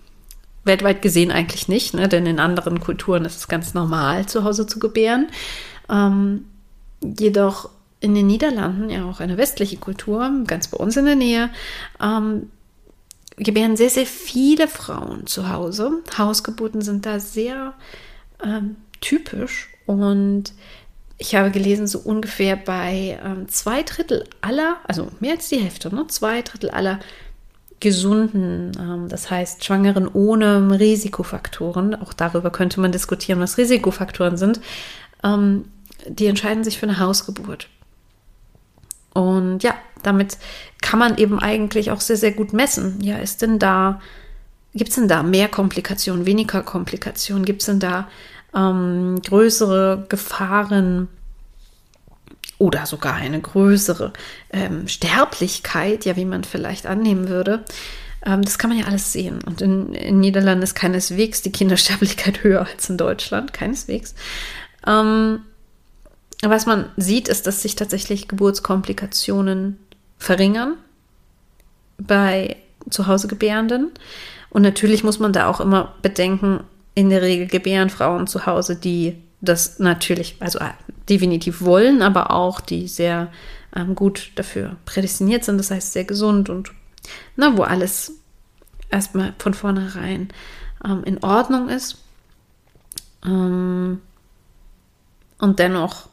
weltweit 0.63 1.01
gesehen 1.01 1.31
eigentlich 1.31 1.67
nicht, 1.67 1.93
ne? 1.93 2.07
denn 2.07 2.25
in 2.25 2.39
anderen 2.39 2.79
Kulturen 2.79 3.25
ist 3.25 3.37
es 3.37 3.47
ganz 3.47 3.73
normal, 3.73 4.27
zu 4.27 4.43
Hause 4.43 4.67
zu 4.67 4.79
gebären. 4.79 5.27
Ähm, 5.89 6.45
jedoch 7.01 7.69
in 7.99 8.15
den 8.15 8.27
Niederlanden, 8.27 8.89
ja 8.89 9.05
auch 9.05 9.19
eine 9.19 9.37
westliche 9.37 9.77
Kultur, 9.77 10.31
ganz 10.47 10.67
bei 10.67 10.77
uns 10.77 10.97
in 10.97 11.05
der 11.05 11.15
Nähe, 11.15 11.49
ähm, 12.01 12.49
gebären 13.43 13.75
sehr, 13.75 13.89
sehr 13.89 14.05
viele 14.05 14.67
Frauen 14.67 15.27
zu 15.27 15.49
Hause. 15.49 16.03
Hausgeburten 16.17 16.81
sind 16.81 17.05
da 17.05 17.19
sehr 17.19 17.73
ähm, 18.43 18.75
typisch 18.99 19.69
und 19.85 20.53
ich 21.17 21.35
habe 21.35 21.51
gelesen, 21.51 21.85
so 21.85 21.99
ungefähr 21.99 22.55
bei 22.55 23.19
ähm, 23.23 23.47
zwei 23.47 23.83
Drittel 23.83 24.23
aller, 24.41 24.77
also 24.87 25.09
mehr 25.19 25.33
als 25.33 25.49
die 25.49 25.59
Hälfte, 25.59 25.93
ne? 25.93 26.07
zwei 26.07 26.41
Drittel 26.41 26.71
aller 26.71 26.99
gesunden, 27.79 28.71
ähm, 28.79 29.07
das 29.07 29.29
heißt 29.29 29.63
Schwangeren 29.63 30.07
ohne 30.07 30.79
Risikofaktoren, 30.79 31.95
auch 31.95 32.13
darüber 32.13 32.49
könnte 32.49 32.79
man 32.79 32.91
diskutieren, 32.91 33.39
was 33.39 33.57
Risikofaktoren 33.57 34.37
sind, 34.37 34.61
ähm, 35.23 35.65
die 36.07 36.25
entscheiden 36.25 36.63
sich 36.63 36.79
für 36.79 36.87
eine 36.87 36.99
Hausgeburt. 36.99 37.67
Und 39.13 39.63
ja, 39.63 39.75
damit 40.03 40.37
kann 40.81 40.99
man 40.99 41.17
eben 41.17 41.39
eigentlich 41.39 41.91
auch 41.91 42.01
sehr, 42.01 42.17
sehr 42.17 42.31
gut 42.31 42.53
messen. 42.53 42.99
Ja, 43.01 43.17
ist 43.17 43.41
denn 43.41 43.59
da, 43.59 44.01
gibt 44.73 44.89
es 44.89 44.95
denn 44.95 45.07
da 45.07 45.23
mehr 45.23 45.47
Komplikationen, 45.47 46.25
weniger 46.25 46.63
Komplikationen? 46.63 47.45
Gibt 47.45 47.61
es 47.61 47.65
denn 47.67 47.79
da 47.79 48.07
ähm, 48.55 49.21
größere 49.21 50.05
Gefahren 50.09 51.07
oder 52.57 52.85
sogar 52.85 53.15
eine 53.15 53.41
größere 53.41 54.13
ähm, 54.51 54.87
Sterblichkeit, 54.87 56.05
ja, 56.05 56.15
wie 56.15 56.25
man 56.25 56.43
vielleicht 56.43 56.85
annehmen 56.85 57.27
würde. 57.27 57.63
Ähm, 58.23 58.43
das 58.43 58.59
kann 58.59 58.69
man 58.69 58.79
ja 58.79 58.85
alles 58.85 59.11
sehen. 59.11 59.39
Und 59.45 59.61
in, 59.61 59.93
in 59.93 60.19
Niederlanden 60.19 60.63
ist 60.63 60.75
keineswegs 60.75 61.41
die 61.41 61.51
Kindersterblichkeit 61.51 62.43
höher 62.43 62.67
als 62.67 62.89
in 62.89 62.97
Deutschland, 62.97 63.51
keineswegs. 63.51 64.13
Ähm, 64.85 65.39
was 66.49 66.65
man 66.65 66.89
sieht, 66.97 67.27
ist, 67.27 67.45
dass 67.47 67.61
sich 67.61 67.75
tatsächlich 67.75 68.27
Geburtskomplikationen 68.27 69.77
verringern 70.17 70.75
bei 71.97 72.57
zu 72.89 73.07
Hause 73.07 73.27
Gebärenden. 73.27 73.91
Und 74.49 74.63
natürlich 74.63 75.03
muss 75.03 75.19
man 75.19 75.33
da 75.33 75.47
auch 75.47 75.61
immer 75.61 75.93
bedenken, 76.01 76.63
in 76.93 77.09
der 77.09 77.21
Regel 77.21 77.47
gebären 77.47 77.89
Frauen 77.89 78.27
zu 78.27 78.45
Hause, 78.45 78.75
die 78.75 79.15
das 79.39 79.79
natürlich, 79.79 80.35
also 80.39 80.59
äh, 80.59 80.71
definitiv 81.09 81.61
wollen, 81.61 82.01
aber 82.01 82.31
auch 82.31 82.59
die 82.59 82.87
sehr 82.87 83.31
ähm, 83.75 83.95
gut 83.95 84.31
dafür 84.35 84.75
prädestiniert 84.85 85.43
sind, 85.43 85.57
das 85.57 85.71
heißt 85.71 85.93
sehr 85.93 86.03
gesund 86.03 86.49
und 86.49 86.71
na, 87.35 87.57
wo 87.57 87.63
alles 87.63 88.13
erstmal 88.89 89.33
von 89.39 89.53
vornherein 89.53 90.29
ähm, 90.85 91.03
in 91.05 91.23
Ordnung 91.23 91.69
ist. 91.69 91.97
Ähm, 93.25 94.01
und 95.39 95.59
dennoch, 95.59 96.09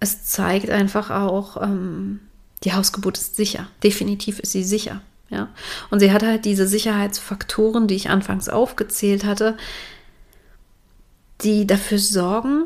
es 0.00 0.24
zeigt 0.24 0.70
einfach 0.70 1.10
auch, 1.10 1.62
ähm, 1.62 2.20
die 2.62 2.72
Hausgeburt 2.72 3.18
ist 3.18 3.36
sicher. 3.36 3.68
Definitiv 3.82 4.38
ist 4.38 4.52
sie 4.52 4.64
sicher. 4.64 5.00
Ja. 5.30 5.48
Und 5.90 6.00
sie 6.00 6.12
hat 6.12 6.22
halt 6.22 6.44
diese 6.44 6.66
Sicherheitsfaktoren, 6.66 7.88
die 7.88 7.94
ich 7.94 8.10
anfangs 8.10 8.48
aufgezählt 8.48 9.24
hatte, 9.24 9.56
die 11.42 11.66
dafür 11.66 11.98
sorgen, 11.98 12.64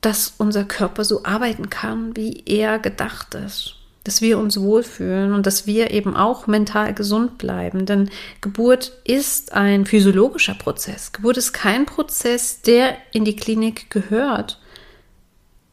dass 0.00 0.34
unser 0.38 0.64
Körper 0.64 1.04
so 1.04 1.24
arbeiten 1.24 1.70
kann, 1.70 2.16
wie 2.16 2.42
er 2.46 2.78
gedacht 2.78 3.34
ist. 3.34 3.74
Dass 4.04 4.20
wir 4.20 4.38
uns 4.38 4.60
wohlfühlen 4.60 5.32
und 5.32 5.46
dass 5.46 5.66
wir 5.66 5.90
eben 5.90 6.16
auch 6.16 6.46
mental 6.46 6.94
gesund 6.94 7.38
bleiben. 7.38 7.86
Denn 7.86 8.08
Geburt 8.40 8.92
ist 9.04 9.52
ein 9.52 9.84
physiologischer 9.84 10.54
Prozess. 10.54 11.12
Geburt 11.12 11.36
ist 11.36 11.52
kein 11.52 11.86
Prozess, 11.86 12.62
der 12.62 12.96
in 13.12 13.24
die 13.24 13.36
Klinik 13.36 13.90
gehört, 13.90 14.60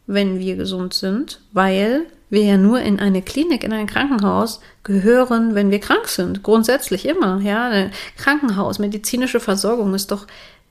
wenn 0.06 0.40
wir 0.40 0.56
gesund 0.56 0.94
sind, 0.94 1.42
weil 1.52 2.06
wir 2.30 2.44
ja 2.44 2.58
nur 2.58 2.82
in 2.82 3.00
eine 3.00 3.22
Klinik, 3.22 3.64
in 3.64 3.74
ein 3.74 3.88
Krankenhaus 3.88 4.60
gehören, 4.84 5.56
wenn 5.56 5.72
wir 5.72 5.80
krank 5.80 6.08
sind. 6.08 6.44
Grundsätzlich 6.44 7.06
immer. 7.06 7.40
Ja, 7.42 7.90
Krankenhaus, 8.18 8.80
medizinische 8.80 9.40
Versorgung 9.40 9.94
ist 9.94 10.12
doch 10.12 10.26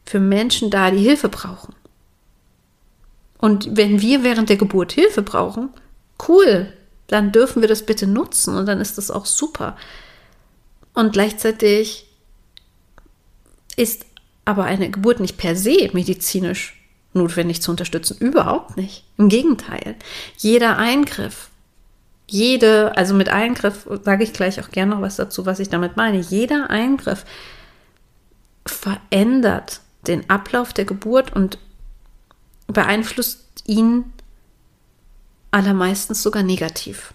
für 0.05 0.19
Menschen 0.21 0.71
da, 0.71 0.91
die 0.91 0.99
Hilfe 0.99 1.29
brauchen. 1.29 1.75
Und 3.39 3.77
wenn 3.77 4.01
wir 4.01 4.25
während 4.25 4.49
der 4.49 4.57
Geburt 4.57 4.93
Hilfe 4.93 5.23
brauchen, 5.23 5.71
cool, 6.29 6.73
dann 7.07 7.33
dürfen 7.33 7.62
wir 7.62 7.69
das 7.69 7.87
bitte 7.87 8.07
nutzen 8.07 8.57
und 8.57 8.67
dann 8.67 8.81
ist 8.81 8.99
das 8.99 9.11
auch 9.11 9.27
super. 9.27 9.77
Und 10.95 11.12
gleichzeitig 11.12 12.07
ist 13.77 14.05
aber 14.45 14.65
eine 14.65 14.91
Geburt 14.91 15.21
nicht 15.21 15.39
per 15.39 15.57
se 15.57 15.91
medizinisch 15.93 16.82
notwendig 17.14 17.62
zu 17.62 17.71
unterstützen. 17.71 18.16
Überhaupt 18.19 18.76
nicht. 18.76 19.04
Im 19.19 19.28
Gegenteil. 19.28 19.97
Jeder 20.37 20.78
Eingriff, 20.78 21.49
jede, 22.26 22.97
also 22.97 23.14
mit 23.14 23.28
Eingriff 23.28 23.87
sage 24.02 24.25
ich 24.25 24.33
gleich 24.33 24.61
auch 24.61 24.71
gerne 24.71 24.95
noch 24.95 25.02
was 25.02 25.16
dazu, 25.16 25.45
was 25.47 25.61
ich 25.61 25.69
damit 25.69 25.97
meine. 25.97 26.19
Jeder 26.19 26.71
Eingriff 26.71 27.25
verändert 28.66 29.81
den 30.07 30.28
Ablauf 30.31 30.73
der 30.73 30.85
Geburt 30.85 31.33
und 31.33 31.59
beeinflusst 32.66 33.64
ihn 33.66 34.12
allermeistens 35.50 36.23
sogar 36.23 36.42
negativ. 36.42 37.12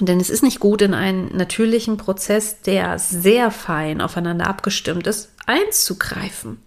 Denn 0.00 0.18
es 0.18 0.30
ist 0.30 0.42
nicht 0.42 0.58
gut, 0.58 0.82
in 0.82 0.94
einen 0.94 1.36
natürlichen 1.36 1.98
Prozess, 1.98 2.62
der 2.62 2.98
sehr 2.98 3.50
fein 3.50 4.00
aufeinander 4.00 4.48
abgestimmt 4.48 5.06
ist, 5.06 5.30
einzugreifen. 5.46 6.60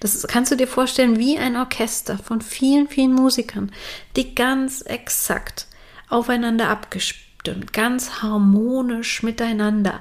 Das 0.00 0.26
kannst 0.26 0.52
du 0.52 0.56
dir 0.56 0.68
vorstellen 0.68 1.18
wie 1.18 1.38
ein 1.38 1.56
Orchester 1.56 2.18
von 2.18 2.40
vielen, 2.40 2.88
vielen 2.88 3.12
Musikern, 3.12 3.72
die 4.16 4.34
ganz 4.34 4.82
exakt 4.82 5.66
aufeinander 6.08 6.68
abgestimmt, 6.68 7.72
ganz 7.72 8.22
harmonisch 8.22 9.22
miteinander 9.22 10.00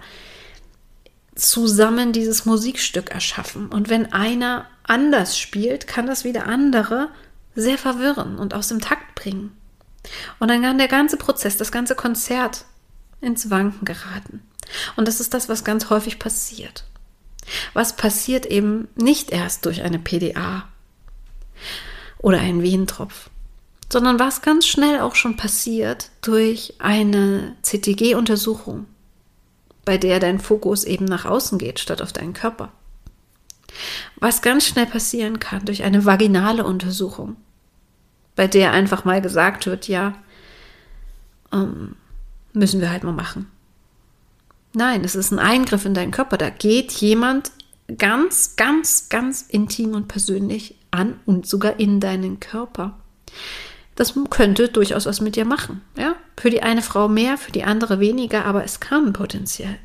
zusammen 1.36 2.12
dieses 2.12 2.46
Musikstück 2.46 3.12
erschaffen. 3.12 3.68
Und 3.68 3.90
wenn 3.90 4.14
einer 4.14 4.68
anders 4.84 5.38
spielt, 5.38 5.88
kann 5.88 6.06
das 6.06 6.24
wieder 6.24 6.46
andere 6.46 7.10
sehr 7.56 7.78
verwirren 7.78 8.38
und 8.38 8.54
aus 8.54 8.68
dem 8.68 8.82
Takt 8.82 9.16
bringen. 9.16 9.56
Und 10.40 10.50
dann 10.50 10.62
kann 10.62 10.78
der 10.78 10.88
ganze 10.88 11.18
Prozess, 11.18 11.58
das 11.58 11.72
ganze 11.72 11.96
Konzert 11.96 12.66
ins 13.22 13.50
Wanken 13.50 13.86
geraten. 13.86 14.42
Und 14.96 15.08
das 15.08 15.20
ist 15.20 15.34
das, 15.34 15.50
was 15.50 15.64
ganz 15.64 15.90
häufig 15.90 16.20
passiert. 16.20 16.84
Was 17.74 17.96
passiert 17.96 18.46
eben 18.46 18.88
nicht 18.96 19.32
erst 19.32 19.66
durch 19.66 19.82
eine 19.82 20.00
PDA 20.00 20.68
oder 22.20 22.40
einen 22.40 22.64
Wehentropf, 22.64 23.30
sondern 23.92 24.20
was 24.20 24.42
ganz 24.42 24.66
schnell 24.66 25.00
auch 25.02 25.16
schon 25.16 25.36
passiert 25.36 26.10
durch 26.22 26.74
eine 26.80 27.56
CTG-Untersuchung, 27.62 28.88
bei 29.86 29.98
der 29.98 30.20
dein 30.20 30.40
Fokus 30.40 30.84
eben 30.84 31.06
nach 31.06 31.26
außen 31.26 31.58
geht, 31.58 31.80
statt 31.80 32.02
auf 32.02 32.14
deinen 32.14 32.34
Körper. 32.34 32.72
Was 34.16 34.42
ganz 34.42 34.66
schnell 34.66 34.86
passieren 34.86 35.40
kann 35.40 35.66
durch 35.66 35.84
eine 35.84 36.06
vaginale 36.06 36.64
Untersuchung, 36.64 37.36
bei 38.36 38.48
der 38.48 38.72
einfach 38.72 39.06
mal 39.06 39.22
gesagt 39.22 39.66
wird, 39.66 39.88
ja, 39.88 40.14
ähm, 41.52 41.96
müssen 42.54 42.82
wir 42.82 42.90
halt 42.90 43.04
mal 43.04 43.14
machen. 43.14 43.52
Nein, 44.76 45.04
es 45.04 45.16
ist 45.16 45.32
ein 45.32 45.40
Eingriff 45.40 45.86
in 45.86 45.94
deinen 45.94 46.12
Körper. 46.12 46.38
Da 46.38 46.50
geht 46.50 46.92
jemand 46.94 47.52
ganz, 47.98 48.56
ganz, 48.56 49.10
ganz 49.10 49.44
intim 49.44 49.94
und 49.94 50.08
persönlich 50.08 50.76
an 50.92 51.20
und 51.26 51.46
sogar 51.46 51.80
in 51.80 52.00
deinen 52.00 52.40
Körper. 52.40 52.98
Das 53.96 54.16
könnte 54.30 54.70
durchaus 54.70 55.06
was 55.06 55.22
mit 55.22 55.36
dir 55.36 55.46
machen. 55.46 55.82
Ja? 55.98 56.16
Für 56.38 56.50
die 56.50 56.64
eine 56.64 56.82
Frau 56.82 57.08
mehr, 57.08 57.38
für 57.38 57.52
die 57.52 57.64
andere 57.64 58.00
weniger, 58.00 58.46
aber 58.46 58.64
es 58.64 58.80
kann 58.80 59.14
potenziell. 59.14 59.78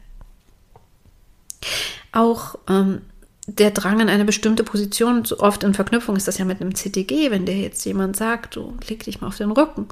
Auch 2.12 2.59
ähm, 2.68 3.03
der 3.46 3.70
Drang 3.70 4.01
in 4.01 4.09
eine 4.09 4.24
bestimmte 4.24 4.64
Position, 4.64 5.24
so 5.24 5.40
oft 5.40 5.62
in 5.64 5.74
Verknüpfung 5.74 6.16
ist 6.16 6.29
das 6.29 6.38
ja 6.38 6.44
mit 6.46 6.61
einem 6.61 6.74
CTG, 6.74 7.31
wenn 7.31 7.44
dir 7.44 7.57
jetzt 7.57 7.85
jemand 7.85 8.16
sagt, 8.16 8.57
du 8.57 8.77
leg 8.88 9.05
dich 9.05 9.20
mal 9.20 9.29
auf 9.29 9.37
den 9.37 9.51
Rücken, 9.51 9.88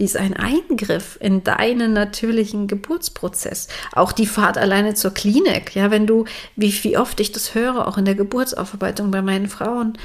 ist 0.00 0.16
ein 0.16 0.34
Eingriff 0.34 1.18
in 1.20 1.44
deinen 1.44 1.92
natürlichen 1.92 2.66
Geburtsprozess. 2.66 3.68
Auch 3.92 4.12
die 4.12 4.26
Fahrt 4.26 4.58
alleine 4.58 4.94
zur 4.94 5.12
Klinik, 5.12 5.74
ja, 5.74 5.90
wenn 5.90 6.06
du, 6.06 6.24
wie, 6.56 6.72
wie 6.84 6.98
oft 6.98 7.20
ich 7.20 7.32
das 7.32 7.54
höre, 7.54 7.86
auch 7.86 7.98
in 7.98 8.04
der 8.04 8.14
Geburtsaufarbeitung 8.14 9.10
bei 9.10 9.22
meinen 9.22 9.48
Frauen, 9.48 9.98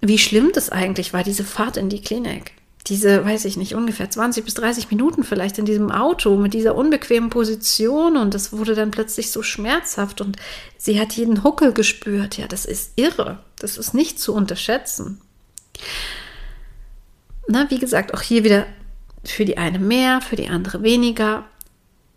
wie 0.00 0.18
schlimm 0.18 0.50
das 0.54 0.70
eigentlich 0.70 1.12
war, 1.12 1.22
diese 1.22 1.44
Fahrt 1.44 1.76
in 1.76 1.88
die 1.88 2.00
Klinik 2.00 2.52
diese, 2.86 3.24
weiß 3.24 3.44
ich 3.44 3.56
nicht, 3.56 3.74
ungefähr 3.74 4.10
20 4.10 4.44
bis 4.44 4.54
30 4.54 4.90
Minuten 4.90 5.22
vielleicht 5.22 5.58
in 5.58 5.66
diesem 5.66 5.90
Auto 5.90 6.36
mit 6.36 6.54
dieser 6.54 6.74
unbequemen 6.74 7.28
Position 7.28 8.16
und 8.16 8.32
das 8.32 8.52
wurde 8.52 8.74
dann 8.74 8.90
plötzlich 8.90 9.30
so 9.30 9.42
schmerzhaft 9.42 10.20
und 10.20 10.36
sie 10.78 10.98
hat 10.98 11.12
jeden 11.12 11.44
Huckel 11.44 11.72
gespürt. 11.72 12.38
Ja, 12.38 12.46
das 12.48 12.64
ist 12.64 12.92
irre. 12.96 13.38
Das 13.58 13.76
ist 13.76 13.92
nicht 13.92 14.18
zu 14.18 14.34
unterschätzen. 14.34 15.20
Na, 17.50 17.68
wie 17.68 17.80
gesagt, 17.80 18.14
auch 18.14 18.22
hier 18.22 18.44
wieder 18.44 18.66
für 19.24 19.44
die 19.44 19.58
eine 19.58 19.80
mehr, 19.80 20.20
für 20.20 20.36
die 20.36 20.48
andere 20.48 20.82
weniger. 20.84 21.44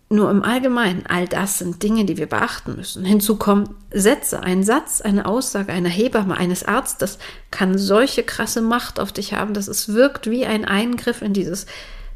Nur 0.08 0.30
im 0.30 0.44
Allgemeinen, 0.44 1.04
all 1.08 1.26
das 1.26 1.58
sind 1.58 1.82
Dinge, 1.82 2.04
die 2.04 2.18
wir 2.18 2.28
beachten 2.28 2.76
müssen. 2.76 3.04
Hinzu 3.04 3.36
kommen 3.36 3.74
Sätze, 3.90 4.40
ein 4.40 4.62
Satz, 4.62 5.00
eine 5.00 5.26
Aussage 5.26 5.72
einer 5.72 5.88
Hebamme, 5.88 6.36
eines 6.36 6.64
Arztes 6.64 7.18
kann 7.50 7.78
solche 7.78 8.22
krasse 8.22 8.60
Macht 8.60 9.00
auf 9.00 9.10
dich 9.10 9.32
haben, 9.32 9.54
dass 9.54 9.66
es 9.66 9.92
wirkt 9.92 10.30
wie 10.30 10.46
ein 10.46 10.64
Eingriff 10.64 11.20
in 11.20 11.32
dieses 11.32 11.66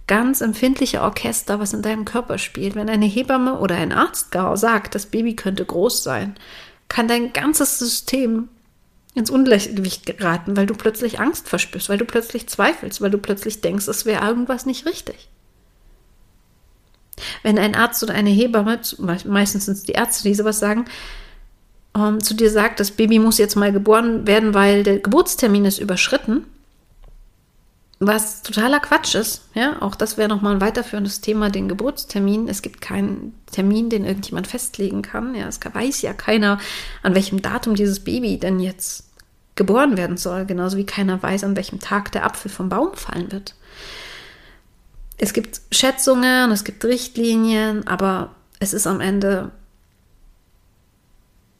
ganz 0.06 0.40
empfindliche 0.40 1.02
Orchester, 1.02 1.58
was 1.58 1.72
in 1.72 1.82
deinem 1.82 2.04
Körper 2.04 2.38
spielt. 2.38 2.76
Wenn 2.76 2.88
eine 2.88 3.06
Hebamme 3.06 3.58
oder 3.58 3.74
ein 3.74 3.92
Arzt 3.92 4.30
gar 4.30 4.56
sagt, 4.56 4.94
das 4.94 5.06
Baby 5.06 5.34
könnte 5.34 5.64
groß 5.64 6.04
sein, 6.04 6.36
kann 6.88 7.08
dein 7.08 7.32
ganzes 7.32 7.80
System 7.80 8.48
ins 9.18 9.30
Ungleichgewicht 9.30 10.06
geraten, 10.06 10.56
weil 10.56 10.66
du 10.66 10.74
plötzlich 10.74 11.20
Angst 11.20 11.48
verspürst, 11.48 11.88
weil 11.88 11.98
du 11.98 12.04
plötzlich 12.04 12.46
zweifelst, 12.46 13.00
weil 13.00 13.10
du 13.10 13.18
plötzlich 13.18 13.60
denkst, 13.60 13.88
es 13.88 14.06
wäre 14.06 14.26
irgendwas 14.26 14.64
nicht 14.64 14.86
richtig. 14.86 15.28
Wenn 17.42 17.58
ein 17.58 17.74
Arzt 17.74 18.02
oder 18.02 18.14
eine 18.14 18.30
Hebamme, 18.30 18.80
meistens 19.24 19.66
sind 19.66 19.74
es 19.74 19.82
die 19.82 19.92
Ärzte, 19.92 20.22
die 20.28 20.34
sowas 20.34 20.60
sagen, 20.60 20.84
ähm, 21.96 22.22
zu 22.22 22.34
dir 22.34 22.50
sagt, 22.50 22.78
das 22.78 22.92
Baby 22.92 23.18
muss 23.18 23.38
jetzt 23.38 23.56
mal 23.56 23.72
geboren 23.72 24.26
werden, 24.26 24.54
weil 24.54 24.84
der 24.84 25.00
Geburtstermin 25.00 25.64
ist 25.64 25.80
überschritten, 25.80 26.44
was 28.00 28.42
totaler 28.42 28.78
Quatsch 28.78 29.16
ist, 29.16 29.48
ja, 29.54 29.82
auch 29.82 29.96
das 29.96 30.16
wäre 30.16 30.28
nochmal 30.28 30.54
ein 30.54 30.60
weiterführendes 30.60 31.20
Thema, 31.20 31.50
den 31.50 31.68
Geburtstermin. 31.68 32.46
Es 32.46 32.62
gibt 32.62 32.80
keinen 32.80 33.34
Termin, 33.50 33.90
den 33.90 34.04
irgendjemand 34.04 34.46
festlegen 34.46 35.02
kann. 35.02 35.34
Ja, 35.34 35.48
es 35.48 35.58
weiß 35.60 36.02
ja 36.02 36.12
keiner, 36.12 36.60
an 37.02 37.16
welchem 37.16 37.42
Datum 37.42 37.74
dieses 37.74 37.98
Baby 37.98 38.38
denn 38.38 38.60
jetzt 38.60 39.07
geboren 39.58 39.98
werden 39.98 40.16
soll, 40.16 40.46
genauso 40.46 40.78
wie 40.78 40.86
keiner 40.86 41.22
weiß, 41.22 41.44
an 41.44 41.56
welchem 41.56 41.80
Tag 41.80 42.12
der 42.12 42.24
Apfel 42.24 42.50
vom 42.50 42.70
Baum 42.70 42.94
fallen 42.94 43.30
wird 43.30 43.54
es 45.18 45.32
gibt 45.32 45.60
Schätzungen, 45.72 46.50
es 46.52 46.64
gibt 46.64 46.84
Richtlinien, 46.84 47.86
aber 47.86 48.30
es 48.60 48.72
ist 48.72 48.86
am 48.86 49.00
Ende 49.00 49.50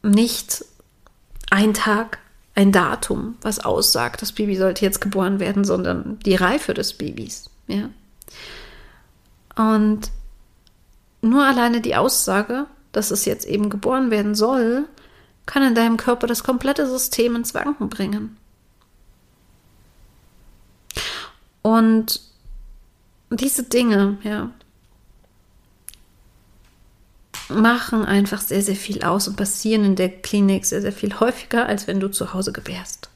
nicht 0.03 0.65
ein 1.51 1.75
Tag, 1.75 2.19
ein 2.55 2.73
Datum, 2.73 3.37
was 3.41 3.61
aussagt, 3.61 4.23
das 4.23 4.33
Baby 4.33 4.57
sollte 4.57 4.85
jetzt 4.85 5.01
geboren 5.01 5.41
werden, 5.41 5.65
sondern 5.65 6.19
die 6.21 6.35
Reife 6.35 6.73
des 6.73 6.95
Babys. 6.95 7.51
Ja? 7.67 7.91
Und 9.57 10.11
nur 11.21 11.45
alleine 11.45 11.81
die 11.81 11.97
Aussage, 11.97 12.67
dass 12.93 13.11
es 13.11 13.25
jetzt 13.25 13.47
eben 13.47 13.71
geboren 13.71 14.11
werden 14.11 14.35
soll, 14.35 14.89
kann 15.49 15.63
in 15.63 15.75
deinem 15.75 15.97
Körper 15.97 16.27
das 16.27 16.45
komplette 16.45 16.87
System 16.87 17.35
ins 17.35 17.55
Wanken 17.55 17.89
bringen. 17.89 18.37
Und 21.63 22.21
diese 23.31 23.63
Dinge, 23.63 24.19
ja, 24.23 24.51
machen 27.49 28.05
einfach 28.05 28.43
sehr, 28.43 28.63
sehr 28.63 28.77
viel 28.77 29.03
aus 29.03 29.27
und 29.27 29.37
passieren 29.37 29.85
in 29.85 29.97
der 29.97 30.11
Klinik 30.11 30.67
sehr, 30.67 30.83
sehr 30.83 30.93
viel 30.93 31.19
häufiger, 31.19 31.65
als 31.65 31.87
wenn 31.87 31.99
du 31.99 32.09
zu 32.09 32.35
Hause 32.35 32.53
gebärst. 32.53 33.09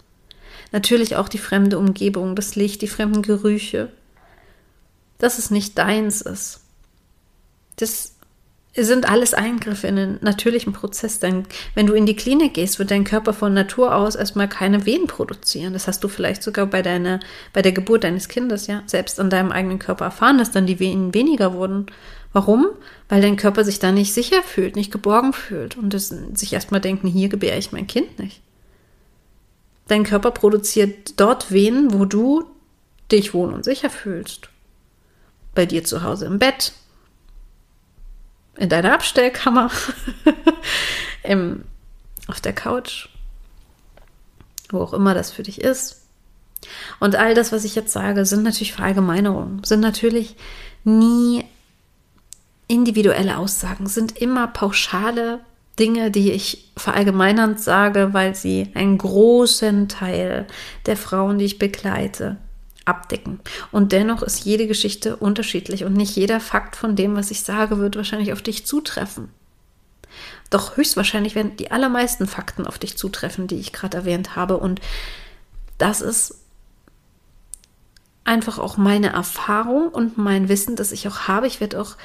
Natürlich 0.72 1.16
auch 1.16 1.28
die 1.28 1.38
fremde 1.38 1.78
Umgebung, 1.78 2.34
das 2.34 2.56
Licht, 2.56 2.80
die 2.80 2.88
fremden 2.88 3.20
Gerüche. 3.20 3.92
Dass 5.18 5.38
es 5.38 5.50
nicht 5.50 5.76
deins 5.76 6.22
ist. 6.22 6.60
Das 7.76 8.11
sind 8.74 9.08
alles 9.08 9.34
Eingriffe 9.34 9.86
in 9.86 9.96
den 9.96 10.18
natürlichen 10.22 10.72
Prozess. 10.72 11.18
Denn 11.18 11.44
wenn 11.74 11.86
du 11.86 11.92
in 11.92 12.06
die 12.06 12.16
Klinik 12.16 12.54
gehst, 12.54 12.78
wird 12.78 12.90
dein 12.90 13.04
Körper 13.04 13.34
von 13.34 13.52
Natur 13.52 13.94
aus 13.94 14.14
erstmal 14.14 14.48
keine 14.48 14.86
Wehen 14.86 15.06
produzieren. 15.06 15.74
Das 15.74 15.86
hast 15.88 16.02
du 16.02 16.08
vielleicht 16.08 16.42
sogar 16.42 16.66
bei 16.66 16.80
deiner, 16.80 17.20
bei 17.52 17.60
der 17.60 17.72
Geburt 17.72 18.04
deines 18.04 18.28
Kindes, 18.28 18.66
ja, 18.66 18.82
selbst 18.86 19.20
an 19.20 19.30
deinem 19.30 19.52
eigenen 19.52 19.78
Körper 19.78 20.06
erfahren, 20.06 20.38
dass 20.38 20.50
dann 20.50 20.66
die 20.66 20.80
Wehen 20.80 21.12
weniger 21.12 21.52
wurden. 21.52 21.86
Warum? 22.32 22.68
Weil 23.10 23.20
dein 23.20 23.36
Körper 23.36 23.62
sich 23.62 23.78
da 23.78 23.92
nicht 23.92 24.14
sicher 24.14 24.42
fühlt, 24.42 24.74
nicht 24.74 24.90
geborgen 24.90 25.34
fühlt 25.34 25.76
und 25.76 25.92
es, 25.92 26.08
sich 26.08 26.52
erstmal 26.54 26.80
denken, 26.80 27.08
hier 27.08 27.28
gebäre 27.28 27.58
ich 27.58 27.72
mein 27.72 27.86
Kind 27.86 28.18
nicht. 28.18 28.40
Dein 29.86 30.04
Körper 30.04 30.30
produziert 30.30 31.20
dort 31.20 31.52
Wehen, 31.52 31.92
wo 31.92 32.06
du 32.06 32.44
dich 33.10 33.34
wohl 33.34 33.52
und 33.52 33.64
sicher 33.64 33.90
fühlst. 33.90 34.48
Bei 35.54 35.66
dir 35.66 35.84
zu 35.84 36.02
Hause 36.02 36.24
im 36.24 36.38
Bett, 36.38 36.72
in 38.56 38.68
deiner 38.68 38.92
Abstellkammer, 38.92 39.70
im, 41.22 41.64
auf 42.28 42.40
der 42.40 42.52
Couch, 42.52 43.08
wo 44.70 44.80
auch 44.80 44.92
immer 44.92 45.14
das 45.14 45.30
für 45.30 45.42
dich 45.42 45.60
ist. 45.60 46.02
Und 47.00 47.16
all 47.16 47.34
das, 47.34 47.52
was 47.52 47.64
ich 47.64 47.74
jetzt 47.74 47.92
sage, 47.92 48.24
sind 48.24 48.42
natürlich 48.42 48.72
Verallgemeinerungen, 48.72 49.64
sind 49.64 49.80
natürlich 49.80 50.36
nie 50.84 51.44
individuelle 52.68 53.38
Aussagen, 53.38 53.86
sind 53.86 54.16
immer 54.16 54.46
pauschale 54.46 55.40
Dinge, 55.78 56.10
die 56.10 56.32
ich 56.32 56.70
verallgemeinernd 56.76 57.60
sage, 57.60 58.10
weil 58.12 58.34
sie 58.34 58.70
einen 58.74 58.98
großen 58.98 59.88
Teil 59.88 60.46
der 60.86 60.96
Frauen, 60.96 61.38
die 61.38 61.46
ich 61.46 61.58
begleite, 61.58 62.36
abdecken. 62.84 63.40
Und 63.70 63.92
dennoch 63.92 64.22
ist 64.22 64.44
jede 64.44 64.66
Geschichte 64.66 65.16
unterschiedlich 65.16 65.84
und 65.84 65.94
nicht 65.94 66.16
jeder 66.16 66.40
Fakt 66.40 66.76
von 66.76 66.96
dem, 66.96 67.14
was 67.16 67.30
ich 67.30 67.42
sage, 67.42 67.78
wird 67.78 67.96
wahrscheinlich 67.96 68.32
auf 68.32 68.42
dich 68.42 68.66
zutreffen. 68.66 69.28
Doch 70.50 70.76
höchstwahrscheinlich 70.76 71.34
werden 71.34 71.56
die 71.56 71.70
allermeisten 71.70 72.26
Fakten 72.26 72.66
auf 72.66 72.78
dich 72.78 72.98
zutreffen, 72.98 73.46
die 73.46 73.58
ich 73.58 73.72
gerade 73.72 73.98
erwähnt 73.98 74.36
habe. 74.36 74.58
Und 74.58 74.80
das 75.78 76.00
ist 76.00 76.34
einfach 78.24 78.58
auch 78.58 78.76
meine 78.76 79.12
Erfahrung 79.12 79.88
und 79.88 80.18
mein 80.18 80.48
Wissen, 80.48 80.76
das 80.76 80.92
ich 80.92 81.08
auch 81.08 81.20
habe. 81.20 81.46
Ich 81.46 81.60
werde 81.60 81.80
auch 81.80 81.96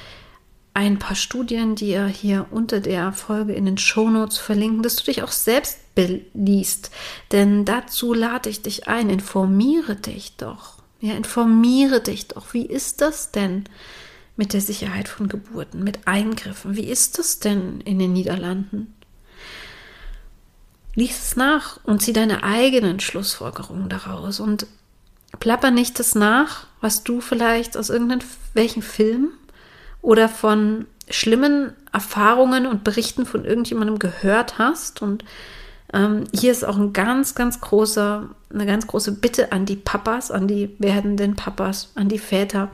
ein 0.78 1.00
paar 1.00 1.16
Studien, 1.16 1.74
die 1.74 1.88
ihr 1.88 2.06
hier 2.06 2.46
unter 2.52 2.78
der 2.78 3.12
Folge 3.12 3.52
in 3.52 3.64
den 3.64 3.78
Shownotes 3.78 4.38
verlinken, 4.38 4.84
dass 4.84 4.94
du 4.94 5.06
dich 5.06 5.24
auch 5.24 5.32
selbst 5.32 5.92
beliest. 5.96 6.92
Denn 7.32 7.64
dazu 7.64 8.14
lade 8.14 8.48
ich 8.48 8.62
dich 8.62 8.86
ein. 8.86 9.10
Informiere 9.10 9.96
dich 9.96 10.36
doch. 10.36 10.74
Ja, 11.00 11.14
informiere 11.14 12.00
dich 12.00 12.28
doch. 12.28 12.54
Wie 12.54 12.64
ist 12.64 13.00
das 13.00 13.32
denn 13.32 13.64
mit 14.36 14.52
der 14.52 14.60
Sicherheit 14.60 15.08
von 15.08 15.28
Geburten, 15.28 15.82
mit 15.82 16.06
Eingriffen? 16.06 16.76
Wie 16.76 16.86
ist 16.86 17.18
das 17.18 17.40
denn 17.40 17.80
in 17.80 17.98
den 17.98 18.12
Niederlanden? 18.12 18.94
Lies 20.94 21.18
es 21.18 21.34
nach 21.34 21.80
und 21.82 22.02
zieh 22.02 22.12
deine 22.12 22.44
eigenen 22.44 23.00
Schlussfolgerungen 23.00 23.88
daraus 23.88 24.38
und 24.38 24.68
plapper 25.40 25.72
nicht 25.72 25.98
das 25.98 26.14
nach, 26.14 26.68
was 26.80 27.02
du 27.02 27.20
vielleicht 27.20 27.76
aus 27.76 27.90
irgendwelchen 27.90 28.82
Filmen 28.82 29.32
oder 30.02 30.28
von 30.28 30.86
schlimmen 31.10 31.72
Erfahrungen 31.92 32.66
und 32.66 32.84
Berichten 32.84 33.26
von 33.26 33.44
irgendjemandem 33.44 33.98
gehört 33.98 34.58
hast. 34.58 35.02
Und 35.02 35.24
ähm, 35.92 36.24
hier 36.32 36.52
ist 36.52 36.64
auch 36.64 36.76
ein 36.76 36.92
ganz, 36.92 37.34
ganz 37.34 37.60
großer, 37.60 38.28
eine 38.52 38.66
ganz 38.66 38.86
große 38.86 39.12
Bitte 39.12 39.52
an 39.52 39.66
die 39.66 39.76
Papas, 39.76 40.30
an 40.30 40.48
die 40.48 40.74
werdenden 40.78 41.36
Papas, 41.36 41.90
an 41.94 42.08
die 42.08 42.18
Väter. 42.18 42.70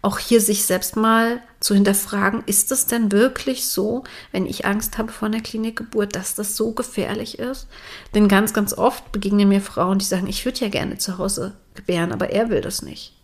Auch 0.00 0.18
hier 0.18 0.40
sich 0.40 0.64
selbst 0.64 0.96
mal 0.96 1.42
zu 1.58 1.74
hinterfragen, 1.74 2.44
ist 2.46 2.70
es 2.70 2.86
denn 2.86 3.10
wirklich 3.10 3.66
so, 3.66 4.04
wenn 4.30 4.46
ich 4.46 4.64
Angst 4.64 4.96
habe 4.96 5.10
vor 5.10 5.26
einer 5.26 5.40
Klinikgeburt, 5.40 6.14
dass 6.14 6.36
das 6.36 6.56
so 6.56 6.70
gefährlich 6.70 7.40
ist? 7.40 7.66
Denn 8.14 8.28
ganz, 8.28 8.54
ganz 8.54 8.72
oft 8.72 9.10
begegnen 9.10 9.48
mir 9.48 9.60
Frauen, 9.60 9.98
die 9.98 10.04
sagen, 10.04 10.28
ich 10.28 10.44
würde 10.44 10.60
ja 10.60 10.68
gerne 10.68 10.98
zu 10.98 11.18
Hause 11.18 11.56
gebären, 11.74 12.12
aber 12.12 12.30
er 12.30 12.48
will 12.48 12.60
das 12.60 12.82
nicht. 12.82 13.17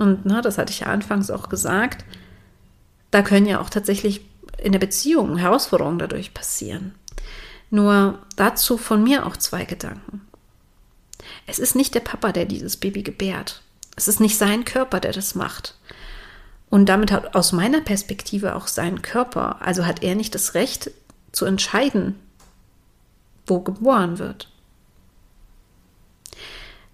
Und 0.00 0.24
na, 0.24 0.40
das 0.40 0.56
hatte 0.56 0.72
ich 0.72 0.80
ja 0.80 0.86
anfangs 0.86 1.30
auch 1.30 1.50
gesagt, 1.50 2.06
da 3.10 3.20
können 3.20 3.44
ja 3.44 3.60
auch 3.60 3.68
tatsächlich 3.68 4.22
in 4.56 4.72
der 4.72 4.78
Beziehung 4.78 5.36
Herausforderungen 5.36 5.98
dadurch 5.98 6.32
passieren. 6.32 6.94
Nur 7.68 8.18
dazu 8.34 8.78
von 8.78 9.04
mir 9.04 9.26
auch 9.26 9.36
zwei 9.36 9.66
Gedanken. 9.66 10.22
Es 11.46 11.58
ist 11.58 11.76
nicht 11.76 11.94
der 11.94 12.00
Papa, 12.00 12.32
der 12.32 12.46
dieses 12.46 12.78
Baby 12.78 13.02
gebärt. 13.02 13.60
Es 13.94 14.08
ist 14.08 14.20
nicht 14.20 14.38
sein 14.38 14.64
Körper, 14.64 15.00
der 15.00 15.12
das 15.12 15.34
macht. 15.34 15.76
Und 16.70 16.86
damit 16.86 17.12
hat 17.12 17.34
aus 17.34 17.52
meiner 17.52 17.82
Perspektive 17.82 18.56
auch 18.56 18.68
sein 18.68 19.02
Körper, 19.02 19.60
also 19.60 19.84
hat 19.84 20.02
er 20.02 20.14
nicht 20.14 20.34
das 20.34 20.54
Recht 20.54 20.92
zu 21.30 21.44
entscheiden, 21.44 22.14
wo 23.46 23.60
geboren 23.60 24.18
wird 24.18 24.50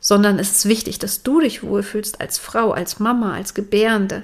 sondern 0.06 0.38
es 0.38 0.52
ist 0.52 0.68
wichtig, 0.68 1.00
dass 1.00 1.24
du 1.24 1.40
dich 1.40 1.64
wohlfühlst 1.64 2.20
als 2.20 2.38
Frau, 2.38 2.70
als 2.70 3.00
Mama, 3.00 3.34
als 3.34 3.54
Gebärende, 3.54 4.22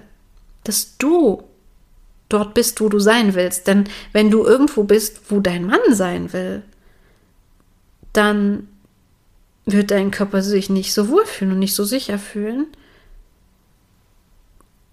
dass 0.63 0.97
du 0.97 1.43
dort 2.29 2.55
bist, 2.55 2.81
wo 2.81 2.89
du 2.89 3.01
sein 3.01 3.35
willst. 3.35 3.67
Denn 3.67 3.89
wenn 4.13 4.31
du 4.31 4.45
irgendwo 4.45 4.85
bist, 4.85 5.23
wo 5.29 5.41
dein 5.41 5.67
Mann 5.67 5.81
sein 5.91 6.33
will, 6.33 6.63
dann 8.13 8.69
wird 9.65 9.91
dein 9.91 10.13
Körper 10.13 10.41
sich 10.41 10.71
nicht 10.71 10.95
so 10.95 11.09
wohlfühlen 11.09 11.55
und 11.55 11.59
nicht 11.59 11.75
so 11.75 11.83
sicher 11.83 12.21
fühlen, 12.21 12.69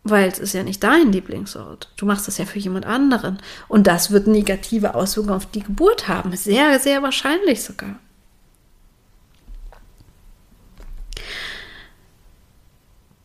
weil 0.04 0.28
es 0.28 0.40
ist 0.40 0.54
ja 0.54 0.64
nicht 0.64 0.84
dein 0.84 1.12
Lieblingsort. 1.12 1.94
Du 1.98 2.08
machst 2.08 2.28
das 2.28 2.40
ja 2.40 2.46
für 2.46 2.58
jemand 2.58 2.88
anderen. 2.88 3.38
Und 3.68 3.86
das 3.86 4.10
wird 4.10 4.26
negative 4.26 4.96
Auswirkungen 4.96 5.36
auf 5.36 5.46
die 5.46 5.62
Geburt 5.62 6.08
haben. 6.08 6.36
Sehr, 6.36 6.80
sehr 6.80 7.04
wahrscheinlich 7.04 7.64
sogar. 7.64 8.00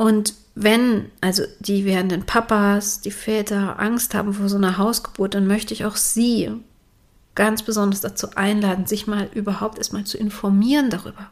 Und 0.05 0.35
wenn 0.55 1.11
also 1.23 1.45
die 1.61 1.87
werdenden 1.87 2.27
Papas, 2.27 3.01
die 3.01 3.11
Väter 3.11 3.81
Angst 3.81 4.13
haben 4.13 4.35
vor 4.35 4.51
so 4.51 4.57
einer 4.59 4.77
Hausgeburt, 4.77 5.33
dann 5.33 5.47
möchte 5.47 5.73
ich 5.73 5.87
auch 5.87 5.97
sie 5.97 6.53
ganz 7.35 7.63
besonders 7.63 8.03
dazu 8.03 8.29
einladen, 8.35 8.85
sich 8.85 9.07
mal 9.07 9.31
überhaupt 9.33 9.79
erstmal 9.79 10.05
zu 10.05 10.19
informieren 10.19 10.91
darüber. 10.91 11.31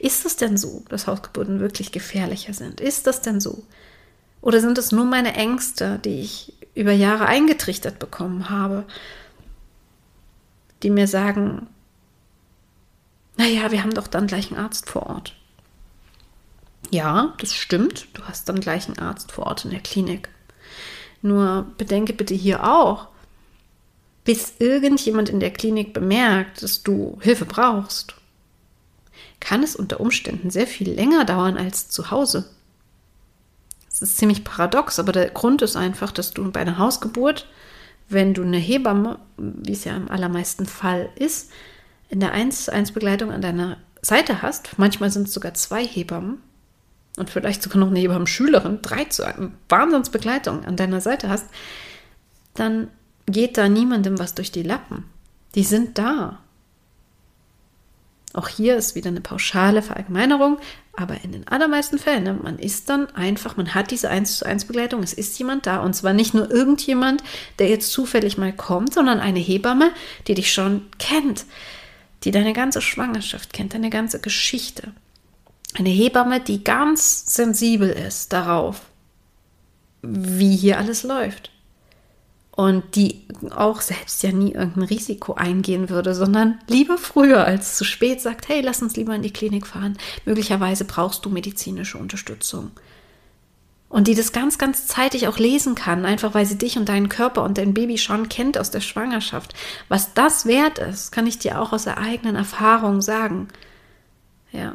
Ist 0.00 0.26
es 0.26 0.34
denn 0.34 0.56
so, 0.56 0.82
dass 0.88 1.06
Hausgeburten 1.06 1.60
wirklich 1.60 1.92
gefährlicher 1.92 2.52
sind? 2.52 2.80
Ist 2.80 3.06
das 3.06 3.22
denn 3.22 3.40
so? 3.40 3.62
Oder 4.40 4.60
sind 4.60 4.76
es 4.76 4.90
nur 4.90 5.04
meine 5.04 5.34
Ängste, 5.34 6.00
die 6.04 6.18
ich 6.18 6.54
über 6.74 6.90
Jahre 6.90 7.26
eingetrichtert 7.26 8.00
bekommen 8.00 8.50
habe, 8.50 8.86
die 10.82 10.90
mir 10.90 11.06
sagen, 11.06 11.68
naja, 13.36 13.70
wir 13.70 13.84
haben 13.84 13.94
doch 13.94 14.08
dann 14.08 14.26
gleich 14.26 14.50
einen 14.50 14.60
Arzt 14.60 14.90
vor 14.90 15.06
Ort. 15.06 15.36
Ja, 16.90 17.34
das 17.38 17.54
stimmt. 17.54 18.08
Du 18.14 18.22
hast 18.24 18.48
dann 18.48 18.60
gleich 18.60 18.86
einen 18.86 18.98
Arzt 18.98 19.32
vor 19.32 19.46
Ort 19.46 19.64
in 19.64 19.70
der 19.70 19.80
Klinik. 19.80 20.28
Nur 21.20 21.66
bedenke 21.76 22.12
bitte 22.12 22.34
hier 22.34 22.64
auch, 22.64 23.08
bis 24.24 24.54
irgendjemand 24.58 25.28
in 25.28 25.40
der 25.40 25.50
Klinik 25.50 25.92
bemerkt, 25.92 26.62
dass 26.62 26.82
du 26.82 27.18
Hilfe 27.20 27.44
brauchst, 27.44 28.14
kann 29.40 29.62
es 29.62 29.76
unter 29.76 30.00
Umständen 30.00 30.50
sehr 30.50 30.66
viel 30.66 30.90
länger 30.90 31.24
dauern 31.24 31.56
als 31.56 31.88
zu 31.88 32.10
Hause. 32.10 32.48
Das 33.88 34.02
ist 34.02 34.18
ziemlich 34.18 34.44
paradox, 34.44 34.98
aber 34.98 35.12
der 35.12 35.30
Grund 35.30 35.62
ist 35.62 35.76
einfach, 35.76 36.12
dass 36.12 36.32
du 36.32 36.50
bei 36.52 36.60
einer 36.60 36.78
Hausgeburt, 36.78 37.48
wenn 38.08 38.32
du 38.34 38.42
eine 38.42 38.58
Hebamme, 38.58 39.18
wie 39.36 39.72
es 39.72 39.84
ja 39.84 39.96
im 39.96 40.10
allermeisten 40.10 40.66
Fall 40.66 41.08
ist, 41.16 41.50
in 42.08 42.20
der 42.20 42.32
1 42.32 42.66
zu 42.66 42.72
1 42.72 42.92
Begleitung 42.92 43.32
an 43.32 43.42
deiner 43.42 43.78
Seite 44.00 44.40
hast, 44.40 44.78
manchmal 44.78 45.10
sind 45.10 45.28
es 45.28 45.34
sogar 45.34 45.54
zwei 45.54 45.84
Hebammen, 45.84 46.40
und 47.18 47.30
vielleicht 47.30 47.62
sogar 47.62 47.78
noch 47.78 47.88
eine 47.88 47.98
Hebammen-Schülerin, 47.98 48.80
drei 48.82 49.04
zu 49.04 49.24
einem 49.24 49.52
Wahnsinnsbegleitung 49.68 50.64
an 50.64 50.76
deiner 50.76 51.00
Seite 51.00 51.28
hast, 51.28 51.46
dann 52.54 52.88
geht 53.26 53.58
da 53.58 53.68
niemandem 53.68 54.18
was 54.18 54.34
durch 54.34 54.52
die 54.52 54.62
Lappen. 54.62 55.04
Die 55.54 55.64
sind 55.64 55.98
da. 55.98 56.40
Auch 58.34 58.48
hier 58.48 58.76
ist 58.76 58.94
wieder 58.94 59.08
eine 59.08 59.20
pauschale 59.20 59.82
Verallgemeinerung, 59.82 60.58
aber 60.94 61.22
in 61.24 61.32
den 61.32 61.48
allermeisten 61.48 61.98
Fällen, 61.98 62.24
ne, 62.24 62.34
man 62.34 62.58
ist 62.58 62.88
dann 62.90 63.08
einfach, 63.14 63.56
man 63.56 63.74
hat 63.74 63.90
diese 63.90 64.10
1 64.10 64.38
zu 64.38 64.46
1 64.46 64.66
Begleitung, 64.66 65.02
es 65.02 65.14
ist 65.14 65.38
jemand 65.38 65.66
da 65.66 65.80
und 65.80 65.94
zwar 65.94 66.12
nicht 66.12 66.34
nur 66.34 66.50
irgendjemand, 66.50 67.22
der 67.58 67.68
jetzt 67.68 67.90
zufällig 67.90 68.36
mal 68.36 68.52
kommt, 68.52 68.92
sondern 68.92 69.18
eine 69.18 69.38
Hebamme, 69.38 69.92
die 70.26 70.34
dich 70.34 70.52
schon 70.52 70.82
kennt, 70.98 71.46
die 72.24 72.30
deine 72.30 72.52
ganze 72.52 72.82
Schwangerschaft 72.82 73.52
kennt, 73.52 73.74
deine 73.74 73.90
ganze 73.90 74.20
Geschichte 74.20 74.92
eine 75.78 75.90
Hebamme, 75.90 76.40
die 76.40 76.64
ganz 76.64 77.34
sensibel 77.34 77.88
ist 77.88 78.32
darauf, 78.32 78.82
wie 80.02 80.56
hier 80.56 80.78
alles 80.78 81.02
läuft. 81.02 81.50
Und 82.50 82.96
die 82.96 83.22
auch 83.50 83.80
selbst 83.80 84.20
ja 84.24 84.32
nie 84.32 84.52
irgendein 84.52 84.82
Risiko 84.82 85.34
eingehen 85.34 85.90
würde, 85.90 86.12
sondern 86.12 86.58
lieber 86.66 86.98
früher 86.98 87.44
als 87.44 87.76
zu 87.76 87.84
spät 87.84 88.20
sagt, 88.20 88.48
hey, 88.48 88.62
lass 88.62 88.82
uns 88.82 88.96
lieber 88.96 89.14
in 89.14 89.22
die 89.22 89.32
Klinik 89.32 89.64
fahren. 89.64 89.96
Möglicherweise 90.24 90.84
brauchst 90.84 91.24
du 91.24 91.30
medizinische 91.30 91.98
Unterstützung. 91.98 92.72
Und 93.88 94.08
die 94.08 94.16
das 94.16 94.32
ganz, 94.32 94.58
ganz 94.58 94.88
zeitig 94.88 95.28
auch 95.28 95.38
lesen 95.38 95.76
kann, 95.76 96.04
einfach 96.04 96.34
weil 96.34 96.46
sie 96.46 96.58
dich 96.58 96.76
und 96.76 96.88
deinen 96.88 97.08
Körper 97.08 97.44
und 97.44 97.58
dein 97.58 97.74
Baby 97.74 97.96
schon 97.96 98.28
kennt 98.28 98.58
aus 98.58 98.72
der 98.72 98.80
Schwangerschaft. 98.80 99.54
Was 99.88 100.12
das 100.14 100.44
wert 100.44 100.78
ist, 100.78 101.12
kann 101.12 101.28
ich 101.28 101.38
dir 101.38 101.60
auch 101.60 101.72
aus 101.72 101.84
der 101.84 101.98
eigenen 101.98 102.34
Erfahrung 102.34 103.00
sagen. 103.00 103.48
Ja. 104.50 104.74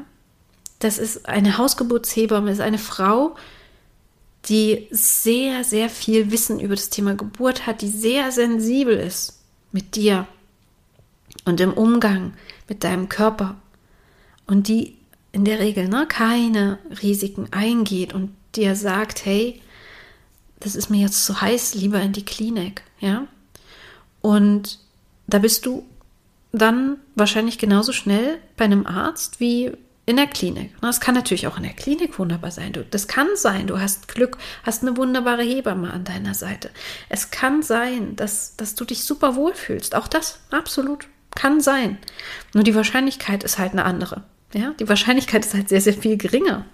Das 0.83 0.97
ist 0.97 1.29
eine 1.29 1.57
Hausgeburtshebamme, 1.57 2.51
ist 2.51 2.59
eine 2.59 2.77
Frau, 2.77 3.37
die 4.49 4.89
sehr, 4.91 5.63
sehr 5.63 5.89
viel 5.89 6.29
Wissen 6.29 6.59
über 6.59 6.75
das 6.75 6.89
Thema 6.89 7.15
Geburt 7.15 7.65
hat, 7.65 7.81
die 7.81 7.87
sehr 7.87 8.33
sensibel 8.33 8.97
ist 8.97 9.39
mit 9.71 9.95
dir 9.95 10.27
und 11.45 11.61
im 11.61 11.71
Umgang 11.71 12.33
mit 12.67 12.83
deinem 12.83 13.07
Körper 13.07 13.55
und 14.45 14.67
die 14.67 14.97
in 15.31 15.45
der 15.45 15.59
Regel 15.59 15.87
ne, 15.87 16.05
keine 16.05 16.79
Risiken 17.01 17.47
eingeht 17.51 18.13
und 18.13 18.35
dir 18.53 18.75
sagt, 18.75 19.25
hey, 19.25 19.61
das 20.59 20.75
ist 20.75 20.89
mir 20.89 20.99
jetzt 20.99 21.23
zu 21.23 21.39
heiß, 21.39 21.75
lieber 21.75 22.01
in 22.01 22.11
die 22.11 22.25
Klinik, 22.25 22.83
ja. 22.99 23.25
Und 24.19 24.79
da 25.27 25.39
bist 25.39 25.65
du 25.65 25.85
dann 26.51 26.97
wahrscheinlich 27.15 27.57
genauso 27.57 27.93
schnell 27.93 28.37
bei 28.57 28.65
einem 28.65 28.85
Arzt 28.85 29.39
wie 29.39 29.71
in 30.05 30.17
der 30.17 30.27
Klinik. 30.27 30.75
Das 30.81 30.99
kann 30.99 31.15
natürlich 31.15 31.47
auch 31.47 31.57
in 31.57 31.63
der 31.63 31.73
Klinik 31.73 32.19
wunderbar 32.19 32.51
sein. 32.51 32.73
das 32.91 33.07
kann 33.07 33.27
sein, 33.35 33.67
du 33.67 33.79
hast 33.79 34.09
Glück, 34.09 34.37
hast 34.63 34.81
eine 34.81 34.97
wunderbare 34.97 35.43
Hebamme 35.43 35.91
an 35.91 36.03
deiner 36.03 36.33
Seite. 36.33 36.69
Es 37.09 37.31
kann 37.31 37.63
sein, 37.63 38.15
dass, 38.15 38.55
dass 38.57 38.75
du 38.75 38.83
dich 38.83 39.03
super 39.03 39.35
wohlfühlst. 39.35 39.95
Auch 39.95 40.07
das, 40.07 40.39
absolut, 40.51 41.07
kann 41.35 41.61
sein. 41.61 41.97
Nur 42.53 42.63
die 42.63 42.75
Wahrscheinlichkeit 42.75 43.43
ist 43.43 43.57
halt 43.57 43.71
eine 43.71 43.85
andere. 43.85 44.23
Ja, 44.53 44.73
die 44.79 44.89
Wahrscheinlichkeit 44.89 45.45
ist 45.45 45.53
halt 45.53 45.69
sehr, 45.69 45.81
sehr 45.81 45.93
viel 45.93 46.17
geringer. 46.17 46.65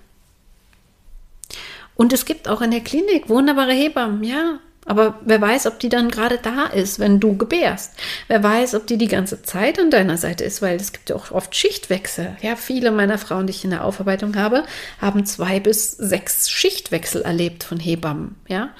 Und 1.95 2.13
es 2.13 2.25
gibt 2.25 2.47
auch 2.47 2.61
in 2.61 2.71
der 2.71 2.81
Klinik 2.81 3.29
wunderbare 3.29 3.73
Hebammen, 3.73 4.23
ja. 4.23 4.59
Aber 4.89 5.19
wer 5.21 5.39
weiß, 5.39 5.67
ob 5.67 5.79
die 5.79 5.87
dann 5.87 6.09
gerade 6.09 6.39
da 6.41 6.65
ist, 6.65 6.97
wenn 6.97 7.19
du 7.19 7.37
gebärst. 7.37 7.93
Wer 8.27 8.41
weiß, 8.41 8.73
ob 8.73 8.87
die 8.87 8.97
die 8.97 9.07
ganze 9.07 9.43
Zeit 9.43 9.77
an 9.77 9.91
deiner 9.91 10.17
Seite 10.17 10.43
ist, 10.43 10.63
weil 10.63 10.77
es 10.77 10.91
gibt 10.91 11.11
ja 11.11 11.15
auch 11.15 11.29
oft 11.29 11.55
Schichtwechsel. 11.55 12.35
Ja, 12.41 12.55
viele 12.55 12.89
meiner 12.89 13.19
Frauen, 13.19 13.45
die 13.45 13.51
ich 13.51 13.63
in 13.63 13.69
der 13.69 13.85
Aufarbeitung 13.85 14.35
habe, 14.35 14.63
haben 14.99 15.27
zwei 15.27 15.59
bis 15.59 15.91
sechs 15.91 16.49
Schichtwechsel 16.49 17.21
erlebt 17.21 17.63
von 17.63 17.79
Hebammen. 17.79 18.35
Ja, 18.47 18.71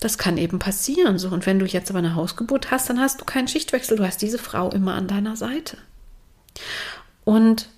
das 0.00 0.16
kann 0.16 0.38
eben 0.38 0.58
passieren. 0.58 1.18
So 1.18 1.28
und 1.28 1.44
wenn 1.44 1.58
du 1.58 1.66
jetzt 1.66 1.90
aber 1.90 1.98
eine 1.98 2.14
Hausgeburt 2.14 2.70
hast, 2.70 2.88
dann 2.88 2.98
hast 2.98 3.20
du 3.20 3.26
keinen 3.26 3.46
Schichtwechsel. 3.46 3.98
Du 3.98 4.06
hast 4.06 4.22
diese 4.22 4.38
Frau 4.38 4.70
immer 4.70 4.94
an 4.94 5.06
deiner 5.06 5.36
Seite. 5.36 5.76
Und 7.24 7.68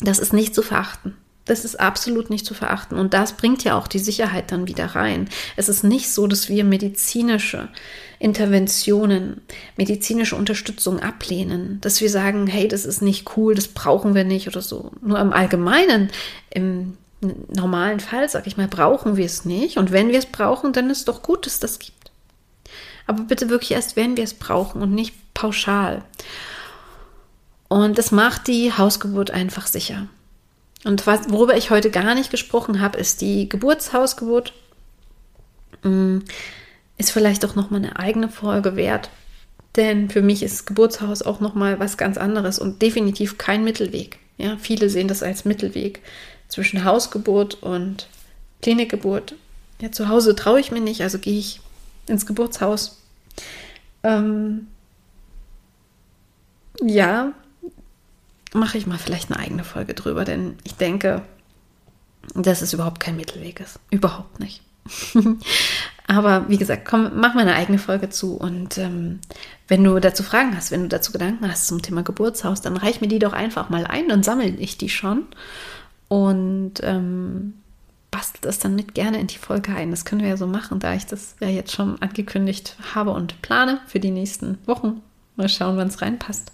das 0.00 0.18
ist 0.18 0.34
nicht 0.34 0.54
zu 0.54 0.60
verachten. 0.60 1.16
Das 1.44 1.64
ist 1.64 1.80
absolut 1.80 2.30
nicht 2.30 2.46
zu 2.46 2.54
verachten. 2.54 2.98
Und 2.98 3.14
das 3.14 3.32
bringt 3.32 3.64
ja 3.64 3.76
auch 3.76 3.88
die 3.88 3.98
Sicherheit 3.98 4.52
dann 4.52 4.68
wieder 4.68 4.86
rein. 4.86 5.28
Es 5.56 5.68
ist 5.68 5.82
nicht 5.82 6.10
so, 6.10 6.26
dass 6.26 6.48
wir 6.48 6.64
medizinische 6.64 7.68
Interventionen, 8.20 9.40
medizinische 9.76 10.36
Unterstützung 10.36 11.00
ablehnen, 11.00 11.80
dass 11.80 12.00
wir 12.00 12.08
sagen, 12.08 12.46
hey, 12.46 12.68
das 12.68 12.84
ist 12.84 13.02
nicht 13.02 13.36
cool, 13.36 13.56
das 13.56 13.68
brauchen 13.68 14.14
wir 14.14 14.22
nicht 14.22 14.46
oder 14.46 14.62
so. 14.62 14.92
Nur 15.00 15.18
im 15.18 15.32
Allgemeinen, 15.32 16.10
im 16.50 16.96
normalen 17.48 17.98
Fall, 17.98 18.28
sag 18.28 18.46
ich 18.46 18.56
mal, 18.56 18.68
brauchen 18.68 19.16
wir 19.16 19.26
es 19.26 19.44
nicht. 19.44 19.76
Und 19.78 19.90
wenn 19.90 20.08
wir 20.08 20.18
es 20.18 20.26
brauchen, 20.26 20.72
dann 20.72 20.90
ist 20.90 20.98
es 20.98 21.04
doch 21.04 21.22
gut, 21.22 21.46
dass 21.46 21.58
das 21.58 21.80
gibt. 21.80 22.12
Aber 23.06 23.24
bitte 23.24 23.50
wirklich 23.50 23.72
erst, 23.72 23.96
wenn 23.96 24.16
wir 24.16 24.24
es 24.24 24.34
brauchen 24.34 24.80
und 24.82 24.92
nicht 24.92 25.14
pauschal. 25.34 26.04
Und 27.68 27.98
das 27.98 28.12
macht 28.12 28.46
die 28.46 28.72
Hausgeburt 28.72 29.30
einfach 29.30 29.66
sicher. 29.66 30.06
Und 30.84 31.06
was, 31.06 31.30
worüber 31.30 31.56
ich 31.56 31.70
heute 31.70 31.90
gar 31.90 32.14
nicht 32.14 32.30
gesprochen 32.30 32.80
habe, 32.80 32.98
ist 32.98 33.20
die 33.20 33.48
Geburtshausgeburt. 33.48 34.52
Mm, 35.82 36.18
ist 36.98 37.12
vielleicht 37.12 37.44
auch 37.44 37.54
nochmal 37.54 37.80
eine 37.80 37.98
eigene 37.98 38.28
Folge 38.28 38.76
wert. 38.76 39.10
Denn 39.76 40.10
für 40.10 40.22
mich 40.22 40.42
ist 40.42 40.66
Geburtshaus 40.66 41.22
auch 41.22 41.40
nochmal 41.40 41.80
was 41.80 41.96
ganz 41.96 42.18
anderes 42.18 42.58
und 42.58 42.82
definitiv 42.82 43.38
kein 43.38 43.64
Mittelweg. 43.64 44.18
Ja, 44.36 44.56
viele 44.56 44.90
sehen 44.90 45.08
das 45.08 45.22
als 45.22 45.44
Mittelweg 45.44 46.00
zwischen 46.48 46.84
Hausgeburt 46.84 47.62
und 47.62 48.08
Klinikgeburt. 48.60 49.34
Ja, 49.80 49.90
zu 49.90 50.08
Hause 50.08 50.36
traue 50.36 50.60
ich 50.60 50.70
mir 50.70 50.80
nicht, 50.80 51.02
also 51.02 51.18
gehe 51.18 51.38
ich 51.38 51.60
ins 52.06 52.26
Geburtshaus. 52.26 53.00
Ähm, 54.02 54.66
ja, 56.80 57.32
mache 58.54 58.78
ich 58.78 58.86
mal 58.86 58.98
vielleicht 58.98 59.30
eine 59.30 59.40
eigene 59.40 59.64
Folge 59.64 59.94
drüber, 59.94 60.24
denn 60.24 60.56
ich 60.64 60.74
denke, 60.74 61.22
dass 62.34 62.62
es 62.62 62.72
überhaupt 62.72 63.00
kein 63.00 63.16
Mittelweg 63.16 63.60
ist. 63.60 63.78
Überhaupt 63.90 64.40
nicht. 64.40 64.62
Aber 66.06 66.48
wie 66.48 66.58
gesagt, 66.58 66.84
komm, 66.84 67.12
mach 67.14 67.34
mal 67.34 67.42
eine 67.42 67.54
eigene 67.54 67.78
Folge 67.78 68.10
zu. 68.10 68.34
Und 68.34 68.78
ähm, 68.78 69.20
wenn 69.68 69.82
du 69.82 69.98
dazu 70.00 70.22
Fragen 70.22 70.56
hast, 70.56 70.70
wenn 70.70 70.82
du 70.82 70.88
dazu 70.88 71.12
Gedanken 71.12 71.48
hast 71.50 71.66
zum 71.66 71.80
Thema 71.80 72.02
Geburtshaus, 72.02 72.60
dann 72.60 72.76
reich 72.76 73.00
mir 73.00 73.08
die 73.08 73.18
doch 73.18 73.32
einfach 73.32 73.70
mal 73.70 73.86
ein, 73.86 74.08
dann 74.08 74.22
sammle 74.22 74.48
ich 74.48 74.76
die 74.78 74.88
schon. 74.88 75.26
Und 76.08 76.74
ähm, 76.82 77.54
bastel 78.10 78.40
das 78.42 78.58
dann 78.58 78.74
mit 78.74 78.94
gerne 78.94 79.20
in 79.20 79.28
die 79.28 79.38
Folge 79.38 79.74
ein. 79.74 79.90
Das 79.90 80.04
können 80.04 80.20
wir 80.20 80.28
ja 80.28 80.36
so 80.36 80.46
machen, 80.46 80.80
da 80.80 80.94
ich 80.94 81.06
das 81.06 81.36
ja 81.40 81.48
jetzt 81.48 81.72
schon 81.72 82.00
angekündigt 82.02 82.76
habe 82.94 83.12
und 83.12 83.40
plane 83.40 83.80
für 83.86 84.00
die 84.00 84.10
nächsten 84.10 84.58
Wochen. 84.66 85.00
Mal 85.36 85.48
schauen, 85.48 85.78
wann 85.78 85.88
es 85.88 86.02
reinpasst 86.02 86.52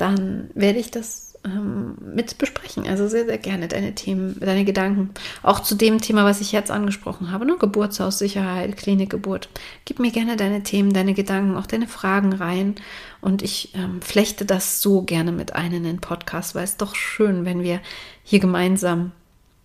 dann 0.00 0.50
werde 0.54 0.78
ich 0.78 0.90
das 0.90 1.30
ähm, 1.44 1.96
mit 2.00 2.38
besprechen. 2.38 2.86
Also 2.86 3.08
sehr, 3.08 3.24
sehr 3.24 3.38
gerne 3.38 3.68
deine 3.68 3.94
Themen, 3.94 4.38
deine 4.40 4.64
Gedanken. 4.64 5.10
Auch 5.42 5.60
zu 5.60 5.74
dem 5.74 6.00
Thema, 6.00 6.24
was 6.24 6.40
ich 6.40 6.52
jetzt 6.52 6.70
angesprochen 6.70 7.30
habe, 7.30 7.46
ne? 7.46 7.56
Geburtshaus, 7.58 8.18
Sicherheit, 8.18 8.76
Klinikgeburt. 8.76 9.48
Gib 9.84 9.98
mir 9.98 10.10
gerne 10.10 10.36
deine 10.36 10.62
Themen, 10.62 10.92
deine 10.92 11.14
Gedanken, 11.14 11.56
auch 11.56 11.66
deine 11.66 11.86
Fragen 11.86 12.32
rein. 12.32 12.74
Und 13.20 13.42
ich 13.42 13.74
ähm, 13.74 14.02
flechte 14.02 14.44
das 14.44 14.82
so 14.82 15.02
gerne 15.02 15.32
mit 15.32 15.54
ein 15.54 15.72
in 15.72 15.84
den 15.84 16.00
Podcast, 16.00 16.54
weil 16.54 16.64
es 16.64 16.76
doch 16.76 16.94
schön, 16.94 17.44
wenn 17.44 17.62
wir 17.62 17.80
hier 18.22 18.40
gemeinsam 18.40 19.12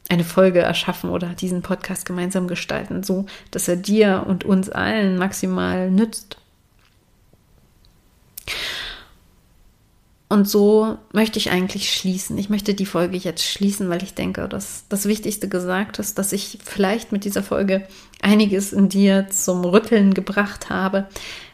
eine 0.09 0.23
Folge 0.23 0.59
erschaffen 0.59 1.09
oder 1.09 1.29
diesen 1.29 1.61
Podcast 1.61 2.05
gemeinsam 2.05 2.47
gestalten, 2.47 3.03
so 3.03 3.25
dass 3.51 3.67
er 3.67 3.75
dir 3.75 4.25
und 4.27 4.43
uns 4.43 4.69
allen 4.69 5.17
maximal 5.17 5.89
nützt. 5.89 6.37
Und 10.27 10.49
so 10.49 10.97
möchte 11.13 11.37
ich 11.37 11.51
eigentlich 11.51 11.93
schließen. 11.93 12.37
Ich 12.37 12.49
möchte 12.49 12.73
die 12.73 12.87
Folge 12.87 13.17
jetzt 13.17 13.43
schließen, 13.43 13.89
weil 13.89 14.01
ich 14.01 14.15
denke, 14.15 14.47
dass 14.47 14.85
das 14.89 15.05
Wichtigste 15.05 15.47
gesagt 15.47 15.99
ist, 15.99 16.17
dass 16.17 16.33
ich 16.33 16.57
vielleicht 16.63 17.11
mit 17.11 17.25
dieser 17.25 17.43
Folge 17.43 17.87
einiges 18.21 18.73
in 18.73 18.89
dir 18.89 19.29
zum 19.29 19.63
Rütteln 19.63 20.15
gebracht 20.15 20.69
habe. 20.69 21.07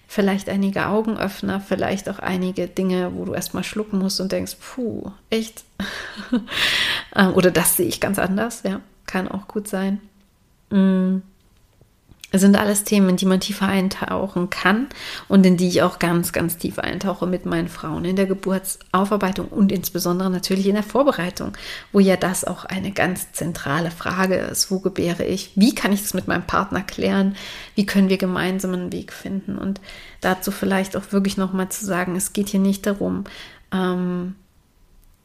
Vielleicht 0.08 0.50
einige 0.50 0.88
Augenöffner, 0.88 1.60
vielleicht 1.60 2.10
auch 2.10 2.20
einige 2.20 2.68
Dinge, 2.68 3.12
wo 3.16 3.26
du 3.26 3.34
erstmal 3.34 3.64
schlucken 3.64 4.00
musst 4.00 4.22
und 4.22 4.32
denkst, 4.32 4.58
puh, 4.60 5.12
echt? 5.30 5.64
Ähm, 7.14 7.34
oder 7.34 7.52
das 7.52 7.76
sehe 7.76 7.88
ich 7.88 8.00
ganz 8.00 8.18
anders, 8.18 8.64
ja, 8.64 8.80
kann 9.06 9.28
auch 9.28 9.50
gut 9.50 9.68
sein. 9.68 10.00
Mm. 10.70 11.18
Es 12.32 12.42
sind 12.42 12.56
alles 12.56 12.86
Themen, 12.86 13.10
in 13.10 13.18
die 13.18 13.26
man 13.26 13.42
tiefer 13.42 13.68
eintauchen 13.68 14.50
kann 14.50 14.88
und 15.28 15.46
in 15.46 15.58
die 15.58 15.68
ich 15.68 15.82
auch 15.82 16.00
ganz, 16.00 16.32
ganz 16.32 16.58
tief 16.58 16.80
eintauche 16.80 17.28
mit 17.28 17.46
meinen 17.46 17.68
Frauen 17.68 18.06
in 18.06 18.16
der 18.16 18.26
Geburtsaufarbeitung 18.26 19.50
und 19.50 19.72
insbesondere 19.72 20.30
natürlich 20.30 20.68
in 20.68 20.76
der 20.76 20.84
Vorbereitung, 20.84 21.52
wo 21.92 22.00
ja 22.00 22.16
das 22.16 22.46
auch 22.46 22.64
eine 22.64 22.92
ganz 22.92 23.34
zentrale 23.34 23.92
Frage 23.92 24.36
ist. 24.36 24.72
Wo 24.72 24.80
gebäre 24.80 25.26
ich? 25.26 25.52
Wie 25.56 25.76
kann 25.76 25.92
ich 25.92 26.02
das 26.02 26.14
mit 26.14 26.28
meinem 26.28 26.48
Partner 26.48 26.82
klären? 26.82 27.36
Wie 27.76 27.86
können 27.86 28.10
wir 28.10 28.18
gemeinsam 28.18 28.74
einen 28.74 28.94
Weg 28.94 29.12
finden? 29.12 29.58
Und 29.58 29.82
dazu 30.22 30.52
vielleicht 30.52 30.96
auch 30.96 31.12
wirklich 31.12 31.36
nochmal 31.36 31.68
zu 31.68 31.86
sagen, 31.86 32.16
es 32.16 32.32
geht 32.32 32.48
hier 32.48 32.62
nicht 32.62 32.86
darum, 32.86 33.26
ähm, 33.74 34.36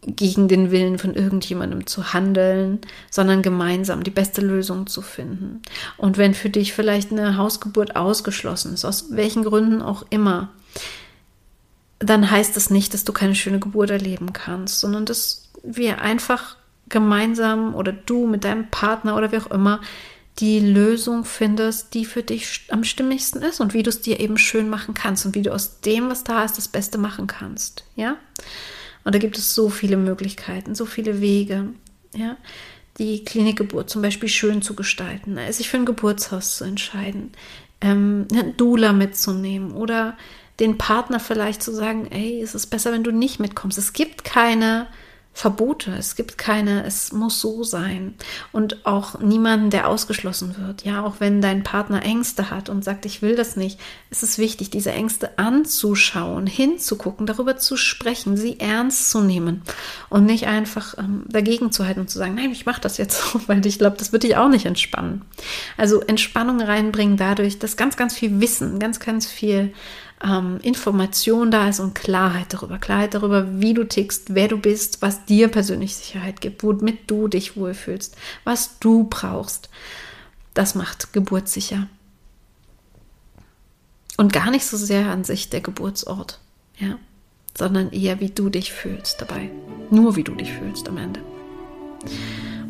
gegen 0.06 0.46
den 0.46 0.70
Willen 0.70 0.98
von 0.98 1.14
irgendjemandem 1.14 1.86
zu 1.86 2.12
handeln, 2.12 2.80
sondern 3.10 3.42
gemeinsam 3.42 4.04
die 4.04 4.10
beste 4.10 4.40
Lösung 4.40 4.86
zu 4.86 5.02
finden. 5.02 5.62
Und 5.96 6.16
wenn 6.16 6.32
für 6.32 6.48
dich 6.48 6.72
vielleicht 6.72 7.10
eine 7.10 7.36
Hausgeburt 7.36 7.96
ausgeschlossen 7.96 8.74
ist, 8.74 8.84
aus 8.84 9.06
welchen 9.10 9.42
Gründen 9.42 9.82
auch 9.82 10.04
immer, 10.10 10.50
dann 11.98 12.30
heißt 12.30 12.56
das 12.56 12.70
nicht, 12.70 12.94
dass 12.94 13.04
du 13.04 13.12
keine 13.12 13.34
schöne 13.34 13.58
Geburt 13.58 13.90
erleben 13.90 14.32
kannst, 14.32 14.80
sondern 14.80 15.06
dass 15.06 15.50
wir 15.64 16.00
einfach 16.00 16.56
gemeinsam 16.88 17.74
oder 17.74 17.92
du 17.92 18.26
mit 18.26 18.44
deinem 18.44 18.68
Partner 18.70 19.16
oder 19.16 19.32
wie 19.32 19.38
auch 19.38 19.50
immer 19.50 19.80
die 20.38 20.60
Lösung 20.60 21.24
findest, 21.24 21.94
die 21.94 22.04
für 22.04 22.22
dich 22.22 22.66
am 22.70 22.84
stimmigsten 22.84 23.40
ist 23.42 23.60
und 23.60 23.72
wie 23.72 23.82
du 23.82 23.88
es 23.88 24.02
dir 24.02 24.20
eben 24.20 24.36
schön 24.36 24.68
machen 24.68 24.94
kannst 24.94 25.24
und 25.24 25.34
wie 25.34 25.42
du 25.42 25.52
aus 25.52 25.80
dem, 25.80 26.10
was 26.10 26.24
da 26.24 26.44
ist, 26.44 26.58
das 26.58 26.68
Beste 26.68 26.98
machen 26.98 27.26
kannst. 27.26 27.84
Ja? 27.96 28.16
Und 29.06 29.14
da 29.14 29.18
gibt 29.18 29.38
es 29.38 29.54
so 29.54 29.70
viele 29.70 29.96
Möglichkeiten, 29.96 30.74
so 30.74 30.84
viele 30.84 31.22
Wege. 31.22 31.70
Ja? 32.14 32.36
die 32.98 33.24
Klinikgeburt 33.24 33.90
zum 33.90 34.02
Beispiel 34.02 34.28
schön 34.28 34.62
zu 34.62 34.74
gestalten, 34.74 35.38
sich 35.50 35.68
für 35.68 35.76
ein 35.76 35.84
Geburtshaus 35.86 36.56
zu 36.56 36.64
entscheiden, 36.64 37.32
ähm, 37.80 38.26
eine 38.32 38.52
Doula 38.52 38.92
mitzunehmen 38.92 39.72
oder 39.72 40.16
den 40.60 40.78
Partner 40.78 41.20
vielleicht 41.20 41.62
zu 41.62 41.72
sagen, 41.72 42.06
ey, 42.10 42.40
es 42.40 42.54
ist 42.54 42.68
besser, 42.68 42.92
wenn 42.92 43.04
du 43.04 43.10
nicht 43.10 43.38
mitkommst. 43.38 43.76
Es 43.76 43.92
gibt 43.92 44.24
keine 44.24 44.86
Verbote, 45.38 45.94
es 45.98 46.16
gibt 46.16 46.38
keine, 46.38 46.84
es 46.86 47.12
muss 47.12 47.42
so 47.42 47.62
sein. 47.62 48.14
Und 48.52 48.86
auch 48.86 49.20
niemanden, 49.20 49.68
der 49.68 49.86
ausgeschlossen 49.86 50.56
wird. 50.56 50.86
Ja, 50.86 51.04
auch 51.04 51.16
wenn 51.18 51.42
dein 51.42 51.62
Partner 51.62 52.02
Ängste 52.02 52.50
hat 52.50 52.70
und 52.70 52.82
sagt, 52.82 53.04
ich 53.04 53.20
will 53.20 53.36
das 53.36 53.54
nicht, 53.54 53.78
ist 54.08 54.22
es 54.22 54.38
wichtig, 54.38 54.70
diese 54.70 54.92
Ängste 54.92 55.38
anzuschauen, 55.38 56.46
hinzugucken, 56.46 57.26
darüber 57.26 57.58
zu 57.58 57.76
sprechen, 57.76 58.38
sie 58.38 58.58
ernst 58.60 59.10
zu 59.10 59.20
nehmen 59.20 59.60
und 60.08 60.24
nicht 60.24 60.46
einfach 60.46 60.96
ähm, 60.96 61.24
dagegen 61.28 61.70
zu 61.70 61.84
halten 61.84 62.00
und 62.00 62.08
zu 62.08 62.16
sagen, 62.16 62.34
nein, 62.34 62.50
ich 62.50 62.64
mache 62.64 62.80
das 62.80 62.96
jetzt 62.96 63.20
so, 63.20 63.38
weil 63.46 63.66
ich 63.66 63.78
glaube, 63.78 63.98
das 63.98 64.14
wird 64.14 64.22
dich 64.22 64.38
auch 64.38 64.48
nicht 64.48 64.64
entspannen. 64.64 65.20
Also 65.76 66.00
Entspannung 66.00 66.62
reinbringen 66.62 67.18
dadurch, 67.18 67.58
dass 67.58 67.76
ganz, 67.76 67.98
ganz 67.98 68.14
viel 68.14 68.40
Wissen, 68.40 68.78
ganz, 68.78 69.00
ganz 69.00 69.26
viel 69.26 69.74
ähm, 70.22 70.58
Information 70.62 71.50
da 71.50 71.68
ist 71.68 71.80
und 71.80 71.94
Klarheit 71.94 72.52
darüber. 72.52 72.78
Klarheit 72.78 73.14
darüber, 73.14 73.60
wie 73.60 73.74
du 73.74 73.84
tickst, 73.84 74.34
wer 74.34 74.48
du 74.48 74.58
bist, 74.58 75.02
was 75.02 75.24
dir 75.24 75.48
persönlich 75.48 75.96
Sicherheit 75.96 76.40
gibt, 76.40 76.62
womit 76.62 77.10
du 77.10 77.28
dich 77.28 77.56
wohlfühlst, 77.56 78.16
was 78.44 78.78
du 78.78 79.04
brauchst. 79.04 79.68
Das 80.54 80.74
macht 80.74 81.12
Geburt 81.12 81.48
sicher. 81.48 81.88
Und 84.16 84.32
gar 84.32 84.50
nicht 84.50 84.64
so 84.64 84.78
sehr 84.78 85.10
an 85.10 85.24
sich 85.24 85.50
der 85.50 85.60
Geburtsort, 85.60 86.40
ja, 86.78 86.98
sondern 87.56 87.90
eher 87.92 88.20
wie 88.20 88.30
du 88.30 88.48
dich 88.48 88.72
fühlst 88.72 89.20
dabei. 89.20 89.50
Nur 89.90 90.16
wie 90.16 90.24
du 90.24 90.34
dich 90.34 90.52
fühlst 90.52 90.88
am 90.88 90.96
Ende. 90.96 91.20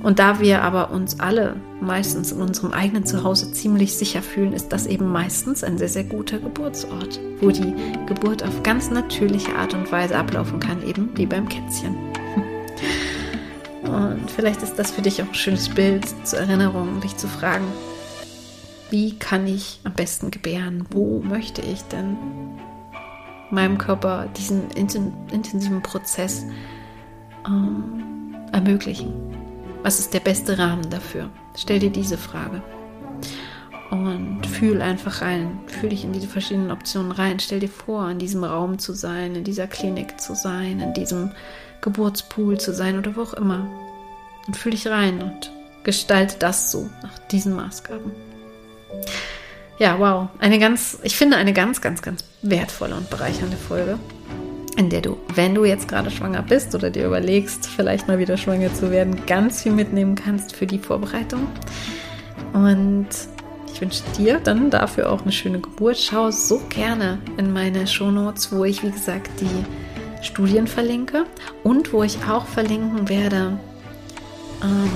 Und 0.07 0.21
da 0.21 0.39
wir 0.39 0.63
aber 0.63 0.93
uns 0.93 1.19
alle 1.19 1.57
meistens 1.81 2.31
in 2.31 2.41
unserem 2.41 2.71
eigenen 2.71 3.05
Zuhause 3.05 3.51
ziemlich 3.51 3.97
sicher 3.97 4.23
fühlen, 4.23 4.53
ist 4.53 4.69
das 4.69 4.87
eben 4.87 5.11
meistens 5.11 5.65
ein 5.65 5.79
sehr, 5.79 5.89
sehr 5.89 6.05
guter 6.05 6.39
Geburtsort, 6.39 7.19
wo 7.41 7.51
die 7.51 7.75
Geburt 8.07 8.45
auf 8.45 8.63
ganz 8.63 8.89
natürliche 8.89 9.57
Art 9.57 9.75
und 9.75 9.91
Weise 9.91 10.17
ablaufen 10.17 10.61
kann, 10.61 10.87
eben 10.87 11.11
wie 11.17 11.27
beim 11.27 11.49
Kätzchen. 11.49 11.97
Und 13.83 14.31
vielleicht 14.31 14.63
ist 14.63 14.77
das 14.77 14.93
für 14.93 15.03
dich 15.03 15.21
auch 15.21 15.27
ein 15.27 15.35
schönes 15.35 15.69
Bild 15.69 16.05
zur 16.25 16.39
Erinnerung, 16.39 17.01
dich 17.01 17.17
zu 17.17 17.27
fragen, 17.27 17.65
wie 18.91 19.19
kann 19.19 19.49
ich 19.49 19.81
am 19.83 19.95
besten 19.95 20.31
gebären? 20.31 20.87
Wo 20.89 21.19
möchte 21.19 21.63
ich 21.63 21.83
denn 21.83 22.17
meinem 23.51 23.77
Körper 23.77 24.29
diesen 24.37 24.71
intensiven 24.71 25.83
Prozess 25.83 26.47
ähm, 27.45 28.37
ermöglichen? 28.53 29.26
Was 29.87 30.01
ist 30.01 30.13
der 30.15 30.19
beste 30.19 30.59
Rahmen 30.59 30.91
dafür? 30.91 31.31
Stell 31.55 31.79
dir 31.79 31.91
diese 31.91 32.19
Frage. 32.19 32.61
Und 33.93 34.45
fühl 34.45 34.83
einfach 34.83 35.23
rein, 35.23 35.61
fühl 35.69 35.91
dich 35.91 36.03
in 36.03 36.13
diese 36.13 36.27
verschiedenen 36.27 36.73
Optionen 36.73 37.13
rein. 37.13 37.39
Stell 37.39 37.61
dir 37.61 37.69
vor, 37.69 38.11
in 38.11 38.19
diesem 38.19 38.43
Raum 38.43 38.81
zu 38.81 38.95
sein, 38.95 39.37
in 39.37 39.45
dieser 39.45 39.69
Klinik 39.69 40.21
zu 40.21 40.35
sein, 40.35 40.81
in 40.81 40.93
diesem 40.93 41.31
Geburtspool 41.83 42.59
zu 42.59 42.75
sein 42.75 42.99
oder 42.99 43.15
wo 43.15 43.23
auch 43.23 43.35
immer. 43.35 43.71
Und 44.49 44.57
fühl 44.57 44.73
dich 44.73 44.89
rein 44.89 45.23
und 45.23 45.53
gestalte 45.85 46.35
das 46.41 46.73
so 46.73 46.91
nach 47.05 47.17
diesen 47.31 47.55
Maßgaben. 47.55 48.11
Ja, 49.79 50.01
wow. 50.01 50.31
Eine 50.41 50.59
ganz, 50.59 50.99
ich 51.05 51.17
finde 51.17 51.37
eine 51.37 51.53
ganz, 51.53 51.81
ganz, 51.81 52.03
ganz 52.03 52.25
wertvolle 52.43 52.97
und 52.97 53.09
bereichernde 53.09 53.57
Folge 53.57 54.01
in 54.77 54.91
der 54.91 55.01
du, 55.01 55.17
wenn 55.35 55.55
du 55.55 55.65
jetzt 55.65 55.89
gerade 55.89 56.11
schwanger 56.11 56.43
bist 56.43 56.75
oder 56.75 56.91
dir 56.91 57.07
überlegst, 57.07 57.67
vielleicht 57.67 58.09
mal 58.09 58.19
wieder 58.19 58.37
schwanger 58.37 58.73
zu 58.73 58.91
werden, 58.91 59.25
ganz 59.27 59.63
viel 59.63 59.73
mitnehmen 59.73 60.15
kannst 60.15 60.55
für 60.55 60.67
die 60.67 60.79
Vorbereitung. 60.79 61.49
Und 62.53 63.09
ich 63.73 63.81
wünsche 63.81 64.03
dir 64.19 64.39
dann 64.39 64.71
dafür 64.71 65.11
auch 65.11 65.23
eine 65.23 65.33
schöne 65.33 65.61
Geburt. 65.61 65.99
Schau 65.99 66.31
so 66.31 66.61
gerne 66.69 67.19
in 67.39 67.53
meine 67.53 67.87
Shownotes, 67.87 68.53
wo 68.53 68.65
ich, 68.65 68.83
wie 68.83 68.91
gesagt, 68.91 69.31
die 69.41 69.65
Studien 70.25 70.67
verlinke 70.67 71.25
und 71.63 71.93
wo 71.93 72.03
ich 72.03 72.19
auch 72.29 72.47
verlinken 72.47 73.09
werde, 73.09 73.59
ähm, 74.63 74.91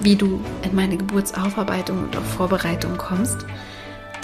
wie 0.00 0.16
du 0.16 0.40
in 0.62 0.74
meine 0.74 0.96
Geburtsaufarbeitung 0.96 2.04
und 2.04 2.16
auch 2.16 2.22
Vorbereitung 2.22 2.96
kommst 2.96 3.44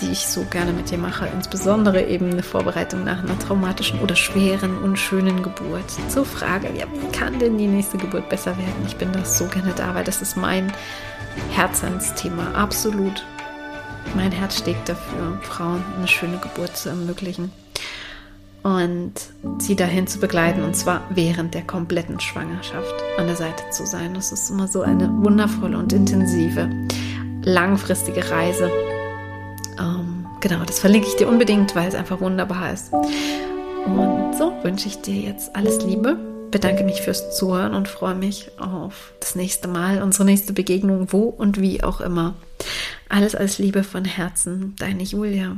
die 0.00 0.10
ich 0.10 0.26
so 0.26 0.44
gerne 0.44 0.72
mit 0.72 0.90
dir 0.90 0.98
mache, 0.98 1.26
insbesondere 1.26 2.04
eben 2.06 2.30
eine 2.30 2.42
Vorbereitung 2.42 3.04
nach 3.04 3.22
einer 3.22 3.38
traumatischen 3.38 4.00
oder 4.00 4.16
schweren, 4.16 4.78
unschönen 4.78 5.42
Geburt. 5.42 5.90
Zur 6.08 6.24
Frage, 6.24 6.68
ja, 6.76 6.86
wie 6.92 7.12
kann 7.16 7.38
denn 7.38 7.58
die 7.58 7.66
nächste 7.66 7.98
Geburt 7.98 8.28
besser 8.28 8.56
werden? 8.56 8.86
Ich 8.86 8.96
bin 8.96 9.12
da 9.12 9.24
so 9.24 9.46
gerne 9.46 9.72
da, 9.76 9.94
weil 9.94 10.04
das 10.04 10.22
ist 10.22 10.36
mein 10.36 10.72
Herzensthema, 11.50 12.52
absolut. 12.54 13.24
Mein 14.14 14.32
Herz 14.32 14.58
steckt 14.58 14.88
dafür, 14.88 15.38
Frauen 15.42 15.82
eine 15.96 16.08
schöne 16.08 16.38
Geburt 16.38 16.76
zu 16.76 16.88
ermöglichen 16.88 17.52
und 18.62 19.12
sie 19.58 19.76
dahin 19.76 20.06
zu 20.06 20.18
begleiten 20.18 20.62
und 20.62 20.76
zwar 20.76 21.02
während 21.10 21.54
der 21.54 21.62
kompletten 21.62 22.20
Schwangerschaft 22.20 22.94
an 23.16 23.26
der 23.26 23.36
Seite 23.36 23.62
zu 23.70 23.86
sein. 23.86 24.14
Das 24.14 24.32
ist 24.32 24.50
immer 24.50 24.68
so 24.68 24.82
eine 24.82 25.08
wundervolle 25.22 25.78
und 25.78 25.92
intensive, 25.92 26.68
langfristige 27.42 28.30
Reise 28.30 28.70
genau, 30.40 30.64
das 30.64 30.80
verlinke 30.80 31.08
ich 31.08 31.16
dir 31.16 31.28
unbedingt, 31.28 31.74
weil 31.74 31.88
es 31.88 31.94
einfach 31.94 32.20
wunderbar 32.20 32.72
ist. 32.72 32.92
Und 32.92 34.34
so 34.36 34.52
wünsche 34.62 34.88
ich 34.88 35.00
dir 35.00 35.14
jetzt 35.14 35.54
alles 35.54 35.84
Liebe, 35.84 36.16
bedanke 36.50 36.84
mich 36.84 37.02
fürs 37.02 37.36
Zuhören 37.36 37.74
und 37.74 37.88
freue 37.88 38.14
mich 38.14 38.50
auf 38.58 39.12
das 39.20 39.34
nächste 39.34 39.68
Mal, 39.68 40.02
unsere 40.02 40.24
nächste 40.24 40.52
Begegnung, 40.52 41.12
wo 41.12 41.24
und 41.24 41.60
wie 41.60 41.82
auch 41.82 42.00
immer. 42.00 42.34
Alles 43.08 43.34
als 43.34 43.58
Liebe 43.58 43.84
von 43.84 44.04
Herzen, 44.04 44.74
deine 44.78 45.02
Julia. 45.02 45.56